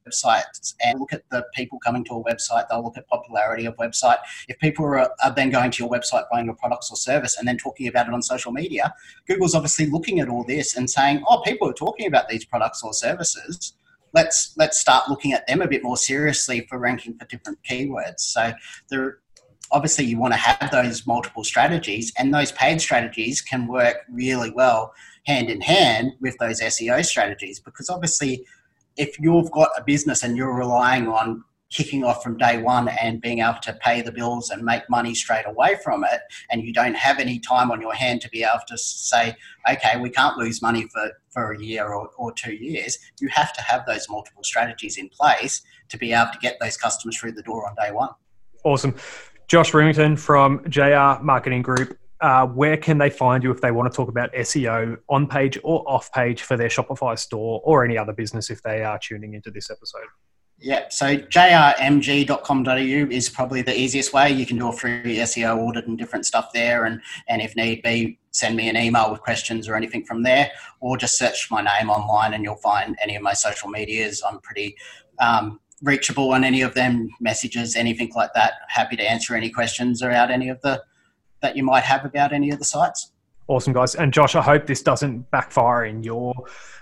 websites 0.06 0.74
and 0.84 0.98
look 0.98 1.12
at 1.12 1.22
the 1.30 1.44
people 1.54 1.78
coming 1.78 2.04
to 2.04 2.14
a 2.14 2.24
website. 2.24 2.68
They'll 2.68 2.82
look 2.82 2.96
at 2.96 3.06
popularity 3.08 3.66
of 3.66 3.76
website. 3.76 4.18
If 4.48 4.58
people 4.58 4.84
are, 4.84 5.10
are, 5.22 5.34
then 5.34 5.50
going 5.50 5.70
to 5.72 5.82
your 5.82 5.90
website 5.90 6.24
buying 6.30 6.46
your 6.46 6.54
products 6.54 6.90
or 6.90 6.96
service 6.96 7.38
and 7.38 7.46
then 7.46 7.58
talking 7.58 7.88
about 7.88 8.08
it 8.08 8.14
on 8.14 8.22
social 8.22 8.52
media, 8.52 8.94
Google's 9.26 9.54
obviously 9.54 9.86
looking 9.86 10.20
at 10.20 10.28
all 10.28 10.44
this 10.44 10.76
and 10.76 10.88
saying, 10.88 11.22
"Oh, 11.28 11.42
people 11.42 11.68
are 11.68 11.74
talking 11.74 12.06
about 12.06 12.28
these 12.28 12.44
products 12.44 12.82
or 12.82 12.92
services. 12.92 13.74
Let's 14.14 14.54
let's 14.56 14.80
start 14.80 15.08
looking 15.08 15.32
at 15.32 15.46
them 15.46 15.60
a 15.60 15.68
bit 15.68 15.82
more 15.82 15.96
seriously 15.96 16.66
for 16.68 16.78
ranking 16.78 17.16
for 17.18 17.26
different 17.26 17.58
keywords." 17.68 18.20
So 18.20 18.52
there. 18.90 19.18
Obviously, 19.72 20.04
you 20.04 20.16
want 20.16 20.32
to 20.32 20.38
have 20.38 20.70
those 20.70 21.08
multiple 21.08 21.42
strategies, 21.42 22.12
and 22.16 22.32
those 22.32 22.52
paid 22.52 22.80
strategies 22.80 23.42
can 23.42 23.66
work 23.66 23.96
really 24.08 24.52
well 24.52 24.94
hand 25.26 25.50
in 25.50 25.60
hand 25.60 26.12
with 26.20 26.36
those 26.38 26.60
SEO 26.60 27.04
strategies 27.04 27.58
because 27.58 27.90
obviously 27.90 28.46
if 28.96 29.18
you've 29.20 29.50
got 29.50 29.70
a 29.76 29.82
business 29.84 30.22
and 30.22 30.36
you're 30.36 30.54
relying 30.54 31.08
on 31.08 31.44
kicking 31.70 32.04
off 32.04 32.22
from 32.22 32.36
day 32.36 32.62
one 32.62 32.88
and 32.88 33.20
being 33.20 33.40
able 33.40 33.58
to 33.60 33.72
pay 33.82 34.00
the 34.00 34.12
bills 34.12 34.50
and 34.50 34.62
make 34.62 34.88
money 34.88 35.14
straight 35.14 35.46
away 35.46 35.76
from 35.82 36.04
it, 36.04 36.20
and 36.50 36.62
you 36.62 36.72
don't 36.72 36.94
have 36.94 37.18
any 37.18 37.38
time 37.38 37.70
on 37.70 37.80
your 37.80 37.94
hand 37.94 38.20
to 38.20 38.28
be 38.30 38.42
able 38.42 38.60
to 38.68 38.78
say, 38.78 39.34
okay, 39.68 39.98
we 39.98 40.08
can't 40.08 40.36
lose 40.38 40.62
money 40.62 40.86
for, 40.92 41.10
for 41.30 41.52
a 41.52 41.62
year 41.62 41.92
or, 41.92 42.08
or 42.16 42.32
two 42.32 42.54
years, 42.54 42.98
you 43.20 43.28
have 43.28 43.52
to 43.52 43.60
have 43.62 43.84
those 43.86 44.08
multiple 44.08 44.44
strategies 44.44 44.96
in 44.96 45.08
place 45.08 45.62
to 45.88 45.98
be 45.98 46.12
able 46.12 46.30
to 46.32 46.38
get 46.38 46.56
those 46.60 46.76
customers 46.76 47.18
through 47.18 47.32
the 47.32 47.42
door 47.42 47.68
on 47.68 47.74
day 47.74 47.92
one. 47.92 48.10
Awesome. 48.64 48.94
Josh 49.48 49.74
Remington 49.74 50.16
from 50.16 50.64
JR 50.68 51.22
Marketing 51.22 51.62
Group. 51.62 51.98
Uh, 52.20 52.46
where 52.46 52.76
can 52.76 52.98
they 52.98 53.10
find 53.10 53.42
you 53.42 53.50
if 53.50 53.60
they 53.60 53.70
want 53.70 53.90
to 53.90 53.94
talk 53.94 54.08
about 54.08 54.32
SEO 54.32 54.96
on 55.08 55.26
page 55.26 55.58
or 55.62 55.86
off 55.88 56.10
page 56.12 56.42
for 56.42 56.56
their 56.56 56.68
Shopify 56.68 57.18
store 57.18 57.60
or 57.64 57.84
any 57.84 57.98
other 57.98 58.12
business 58.12 58.48
if 58.48 58.62
they 58.62 58.82
are 58.82 58.98
tuning 58.98 59.34
into 59.34 59.50
this 59.50 59.70
episode? 59.70 60.06
Yeah, 60.58 60.84
so 60.88 61.18
jrmg.com.au 61.18 62.72
is 62.72 63.28
probably 63.28 63.60
the 63.60 63.78
easiest 63.78 64.14
way. 64.14 64.30
You 64.30 64.46
can 64.46 64.58
do 64.58 64.68
a 64.68 64.72
free 64.72 65.18
SEO 65.18 65.58
audit 65.58 65.86
and 65.86 65.98
different 65.98 66.24
stuff 66.24 66.50
there, 66.54 66.86
and, 66.86 67.02
and 67.28 67.42
if 67.42 67.54
need 67.56 67.82
be, 67.82 68.18
send 68.30 68.56
me 68.56 68.70
an 68.70 68.76
email 68.76 69.10
with 69.10 69.20
questions 69.20 69.68
or 69.68 69.74
anything 69.74 70.06
from 70.06 70.22
there, 70.22 70.50
or 70.80 70.96
just 70.96 71.18
search 71.18 71.50
my 71.50 71.60
name 71.60 71.90
online 71.90 72.32
and 72.32 72.42
you'll 72.42 72.56
find 72.56 72.96
any 73.02 73.16
of 73.16 73.22
my 73.22 73.34
social 73.34 73.68
medias. 73.68 74.22
I'm 74.26 74.40
pretty 74.40 74.74
um, 75.18 75.60
reachable 75.82 76.32
on 76.32 76.42
any 76.42 76.62
of 76.62 76.72
them, 76.72 77.10
messages, 77.20 77.76
anything 77.76 78.10
like 78.14 78.30
that. 78.34 78.54
Happy 78.68 78.96
to 78.96 79.02
answer 79.02 79.34
any 79.34 79.50
questions 79.50 80.00
about 80.00 80.30
any 80.30 80.48
of 80.48 80.60
the 80.62 80.82
that 81.46 81.56
you 81.56 81.62
might 81.62 81.84
have 81.84 82.04
about 82.04 82.32
any 82.32 82.50
of 82.50 82.58
the 82.58 82.64
sites. 82.64 83.12
Awesome, 83.46 83.72
guys. 83.72 83.94
And 83.94 84.12
Josh, 84.12 84.34
I 84.34 84.42
hope 84.42 84.66
this 84.66 84.82
doesn't 84.82 85.30
backfire 85.30 85.84
in 85.84 86.02
your 86.02 86.34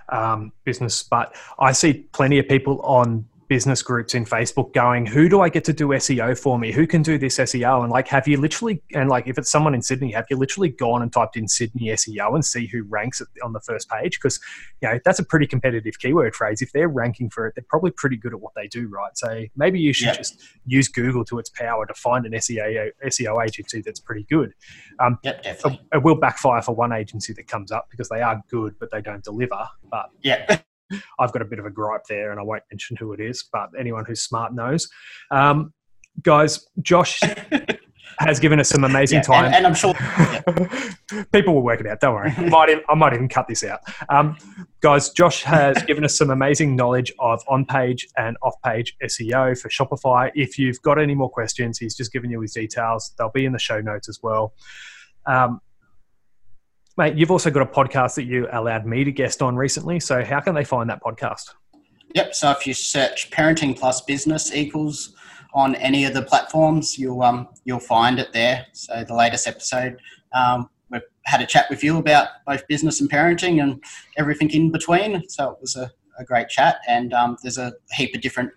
um, 0.09 0.53
business, 0.65 1.03
but 1.03 1.37
I 1.59 1.73
see 1.73 2.07
plenty 2.13 2.39
of 2.39 2.49
people 2.49 2.81
on 2.81 3.27
business 3.55 3.83
groups 3.83 4.17
in 4.17 4.25
Facebook 4.25 4.75
going, 4.75 5.07
who 5.07 5.29
do 5.29 5.41
I 5.41 5.49
get 5.49 5.63
to 5.67 5.73
do 5.73 5.87
SEO 5.91 6.37
for 6.37 6.59
me? 6.59 6.73
Who 6.73 6.89
can 6.89 7.03
do 7.03 7.19
this 7.19 7.39
SEO? 7.39 7.85
And 7.85 7.93
like, 7.93 8.09
have 8.09 8.27
you 8.27 8.37
literally, 8.37 8.83
and 8.95 9.09
like, 9.09 9.29
if 9.29 9.39
it's 9.39 9.49
someone 9.49 9.77
in 9.77 9.81
Sydney, 9.81 10.11
have 10.11 10.27
you 10.29 10.37
literally 10.37 10.71
gone 10.71 11.03
and 11.03 11.13
typed 11.13 11.37
in 11.37 11.47
Sydney 11.47 11.87
SEO 11.91 12.35
and 12.35 12.45
see 12.45 12.67
who 12.67 12.83
ranks 12.83 13.23
on 13.45 13.53
the 13.53 13.61
first 13.61 13.89
page? 13.89 14.19
Because, 14.21 14.41
you 14.83 14.89
know, 14.89 14.99
that's 15.05 15.21
a 15.21 15.25
pretty 15.25 15.47
competitive 15.47 16.01
keyword 16.01 16.35
phrase. 16.35 16.63
If 16.63 16.73
they're 16.73 16.89
ranking 16.89 17.31
for 17.31 17.47
it, 17.47 17.55
they're 17.55 17.65
probably 17.69 17.93
pretty 17.93 18.17
good 18.17 18.35
at 18.35 18.41
what 18.41 18.55
they 18.57 18.67
do, 18.67 18.89
right? 18.89 19.17
So 19.17 19.45
maybe 19.55 19.79
you 19.79 19.93
should 19.93 20.09
yeah. 20.09 20.17
just 20.17 20.43
use 20.67 20.89
Google 20.89 21.25
to 21.27 21.39
its 21.39 21.51
power 21.51 21.87
to 21.87 21.95
find 21.95 22.27
an 22.27 22.33
SEO, 22.33 22.91
SEO 23.07 23.47
agency 23.47 23.83
that's 23.83 24.01
pretty 24.01 24.27
good. 24.29 24.53
Um, 24.99 25.21
yep, 25.23 25.45
definitely. 25.45 25.79
It, 25.93 25.99
it 25.99 26.03
will 26.03 26.17
backfire 26.17 26.61
for 26.61 26.75
one 26.75 26.93
agency 26.93 27.33
that 27.35 27.47
comes 27.47 27.71
up 27.71 27.87
because 27.89 28.09
they 28.09 28.21
are 28.21 28.43
good, 28.51 28.75
but 28.81 28.91
they 28.91 29.01
don't 29.01 29.23
deliver. 29.23 29.69
But 29.89 30.11
yeah. 30.23 30.59
I've 31.19 31.33
got 31.33 31.43
a 31.43 31.45
bit 31.45 31.59
of 31.59 31.67
a 31.67 31.71
gripe 31.71 32.03
there, 32.09 32.31
and 32.31 32.41
I 32.41 32.43
won't 32.43 32.63
mention 32.71 32.97
who 32.97 33.13
it 33.13 33.21
is, 33.21 33.45
but 33.53 33.71
anyone 33.79 34.05
who's 34.05 34.23
smart 34.23 34.55
knows. 34.55 34.89
Um, 35.31 35.73
guys, 36.23 36.67
Josh 36.83 37.21
has 38.19 38.39
given 38.39 38.61
us 38.61 38.69
some 38.69 38.85
amazing 38.85 39.19
yeah, 39.19 39.23
time, 39.23 39.45
and, 39.47 39.55
and 39.55 39.67
I'm 39.67 39.75
sure 39.75 39.95
yeah. 39.99 40.43
people 41.33 41.55
will 41.55 41.63
work 41.63 41.81
it 41.81 41.87
out. 41.87 42.01
Don't 42.01 42.15
worry, 42.15 42.33
I 42.37 42.49
might, 42.49 42.69
even, 42.71 42.85
I 42.89 42.95
might 42.95 43.15
even 43.15 43.29
cut 43.29 43.49
this 43.49 43.65
out. 43.65 43.81
Um, 44.09 44.37
guys, 44.81 45.11
Josh 45.11 45.43
has 45.43 45.83
given 45.87 46.05
us 46.05 46.17
some 46.17 46.31
amazing 46.31 46.77
knowledge 46.77 47.13
of 47.19 47.43
on-page 47.49 48.07
and 48.17 48.37
off-page 48.43 48.97
SEO 49.03 49.59
for 49.59 49.69
Shopify. 49.69 50.31
If 50.35 50.59
you've 50.59 50.81
got 50.83 51.01
any 51.01 51.15
more 51.15 51.31
questions, 51.31 51.79
he's 51.79 51.97
just 51.97 52.13
given 52.13 52.31
you 52.31 52.41
his 52.41 52.53
details. 52.53 53.13
They'll 53.19 53.31
be 53.31 53.45
in 53.45 53.53
the 53.53 53.59
show 53.59 53.81
notes 53.81 54.09
as 54.09 54.21
well. 54.23 54.55
Um, 55.27 55.61
Mate, 56.97 57.17
you've 57.17 57.33
also 57.33 57.51
got 57.51 57.63
a 57.63 57.67
podcast 57.67 58.15
that 58.15 58.23
you 58.23 58.47
allowed 58.53 58.87
me 58.87 59.03
to 59.03 59.11
guest 59.11 59.43
on 59.43 59.57
recently. 59.57 59.99
So, 59.99 60.25
how 60.25 60.39
can 60.39 60.55
they 60.55 60.63
find 60.63 60.89
that 60.91 61.03
podcast? 61.03 61.53
Yep. 62.15 62.35
So, 62.37 62.53
if 62.53 62.69
you 62.69 62.75
search 62.75 63.31
"parenting 63.33 63.77
plus 63.77 64.01
business 64.03 64.55
equals" 64.55 65.13
on 65.55 65.75
any 65.77 66.05
of 66.05 66.15
the 66.15 66.23
platforms, 66.23 66.97
you'll 66.97 67.23
um, 67.23 67.49
you'll 67.65 67.81
find 67.81 68.21
it 68.21 68.33
there. 68.33 68.67
So, 68.73 69.03
the 69.03 69.15
latest 69.15 69.49
episode, 69.49 69.99
um, 70.35 70.71
we've 70.89 71.03
had 71.25 71.41
a 71.41 71.47
chat 71.47 71.69
with 71.69 71.83
you 71.83 71.99
about 71.99 72.29
both 72.47 72.65
business 72.69 73.01
and 73.01 73.11
parenting 73.11 73.61
and 73.61 73.83
everything 74.17 74.51
in 74.51 74.71
between. 74.71 75.29
So, 75.29 75.51
it 75.51 75.59
was 75.61 75.75
a, 75.75 75.91
a 76.21 76.25
great 76.25 76.49
chat, 76.49 76.77
and 76.87 77.13
um, 77.13 77.37
there's 77.43 77.59
a 77.59 77.73
heap 77.95 78.15
of 78.15 78.21
different 78.21 78.53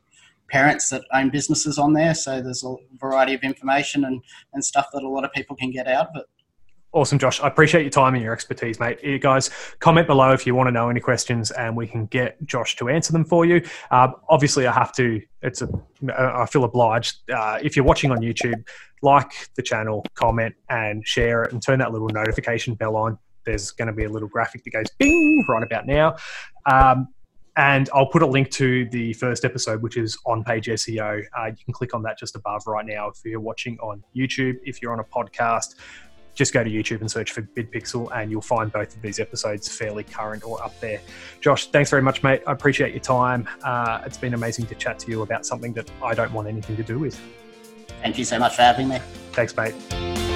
parents 0.52 0.92
that 0.92 1.02
own 1.12 1.32
businesses 1.32 1.80
on 1.80 1.94
there. 1.94 2.14
So, 2.14 2.40
there's 2.40 2.64
a 2.64 2.76
variety 3.00 3.34
of 3.34 3.42
information 3.42 4.06
and, 4.06 4.22
and 4.54 4.64
stuff 4.64 4.90
that 4.94 5.02
a 5.02 5.10
lot 5.10 5.26
of 5.26 5.32
people 5.32 5.56
can 5.56 5.72
get 5.72 5.88
out 5.88 6.10
of 6.10 6.18
it. 6.18 6.26
Awesome, 6.94 7.20
Josh. 7.20 7.42
I 7.42 7.48
appreciate 7.48 7.82
your 7.82 7.92
time 7.92 8.14
and 8.16 8.24
your 8.24 8.34
expertise, 8.34 8.80
mate. 8.80 9.04
You 9.04 9.20
guys, 9.20 9.50
comment 9.80 10.08
below 10.08 10.32
if 10.32 10.48
you 10.48 10.56
want 10.56 10.68
to 10.68 10.72
know 10.72 10.90
any 10.90 11.02
questions, 11.02 11.52
and 11.52 11.76
we 11.76 11.86
can 11.86 12.06
get 12.06 12.44
Josh 12.46 12.78
to 12.78 12.88
answer 12.88 13.12
them 13.12 13.26
for 13.26 13.46
you. 13.46 13.62
Uh, 13.92 14.10
obviously, 14.30 14.66
I 14.66 14.72
have 14.72 14.94
to. 14.94 15.22
It's 15.42 15.62
a. 15.62 15.70
I 16.18 16.46
feel 16.46 16.64
obliged. 16.64 17.30
Uh, 17.30 17.60
if 17.62 17.76
you're 17.76 17.86
watching 17.86 18.10
on 18.10 18.20
YouTube, 18.20 18.66
like 19.02 19.32
the 19.56 19.62
channel, 19.62 20.06
comment, 20.16 20.56
and 20.70 21.06
share 21.06 21.44
it, 21.44 21.52
and 21.52 21.62
turn 21.62 21.80
that 21.80 21.92
little 21.92 22.10
notification 22.10 22.74
bell 22.74 22.96
on. 22.96 23.18
There's 23.46 23.72
going 23.72 23.88
to 23.88 23.94
be 23.94 24.06
a 24.06 24.10
little 24.10 24.30
graphic 24.30 24.64
that 24.64 24.72
goes 24.72 24.88
bing 24.98 25.46
right 25.48 25.64
about 25.64 25.88
now. 25.88 26.16
Um, 26.66 27.10
and 27.58 27.90
I'll 27.92 28.08
put 28.08 28.22
a 28.22 28.28
link 28.28 28.52
to 28.52 28.88
the 28.90 29.14
first 29.14 29.44
episode, 29.44 29.82
which 29.82 29.98
is 29.98 30.18
on 30.26 30.44
page 30.44 30.68
SEO. 30.68 31.24
Uh, 31.38 31.46
you 31.48 31.66
can 31.66 31.74
click 31.74 31.96
on 31.96 32.04
that 32.04 32.18
just 32.20 32.36
above 32.36 32.62
right 32.68 32.86
now 32.86 33.10
if 33.10 33.18
you're 33.26 33.40
watching 33.40 33.80
on 33.80 34.04
YouTube. 34.16 34.58
If 34.64 34.82
you're 34.82 34.94
on 34.94 35.00
a 35.00 35.04
podcast, 35.04 35.76
just 36.38 36.54
go 36.54 36.64
to 36.64 36.70
YouTube 36.70 37.02
and 37.02 37.12
search 37.12 37.32
for 37.32 37.42
BidPixel, 37.42 38.16
and 38.16 38.32
you'll 38.32 38.42
find 38.42 38.72
both 38.72 38.96
of 38.96 39.02
these 39.02 39.20
episodes 39.20 39.68
fairly 39.68 40.04
current 40.04 40.44
or 40.46 40.64
up 40.64 40.80
there. 40.80 41.02
Josh, 41.42 41.68
thanks 41.68 41.90
very 41.90 42.04
much, 42.04 42.24
mate. 42.24 42.44
I 42.48 42.52
appreciate 42.52 42.94
your 42.94 43.04
time. 43.04 43.50
Uh, 43.64 44.04
it's 44.06 44.18
been 44.18 44.36
amazing 44.36 44.68
to 44.68 44.76
chat 44.76 45.00
to 45.00 45.12
you 45.12 45.24
about 45.24 45.46
something 45.46 45.74
that 45.74 45.90
I 46.02 46.14
don't 46.14 46.32
want 46.32 46.48
anything 46.48 46.78
to 46.78 46.84
do 46.84 47.00
with. 47.00 47.20
Thank 48.04 48.20
you 48.20 48.26
so 48.26 48.38
much 48.38 48.56
for 48.56 48.62
having 48.62 48.88
me. 48.88 49.00
Thanks, 49.32 49.58
mate. 49.58 50.27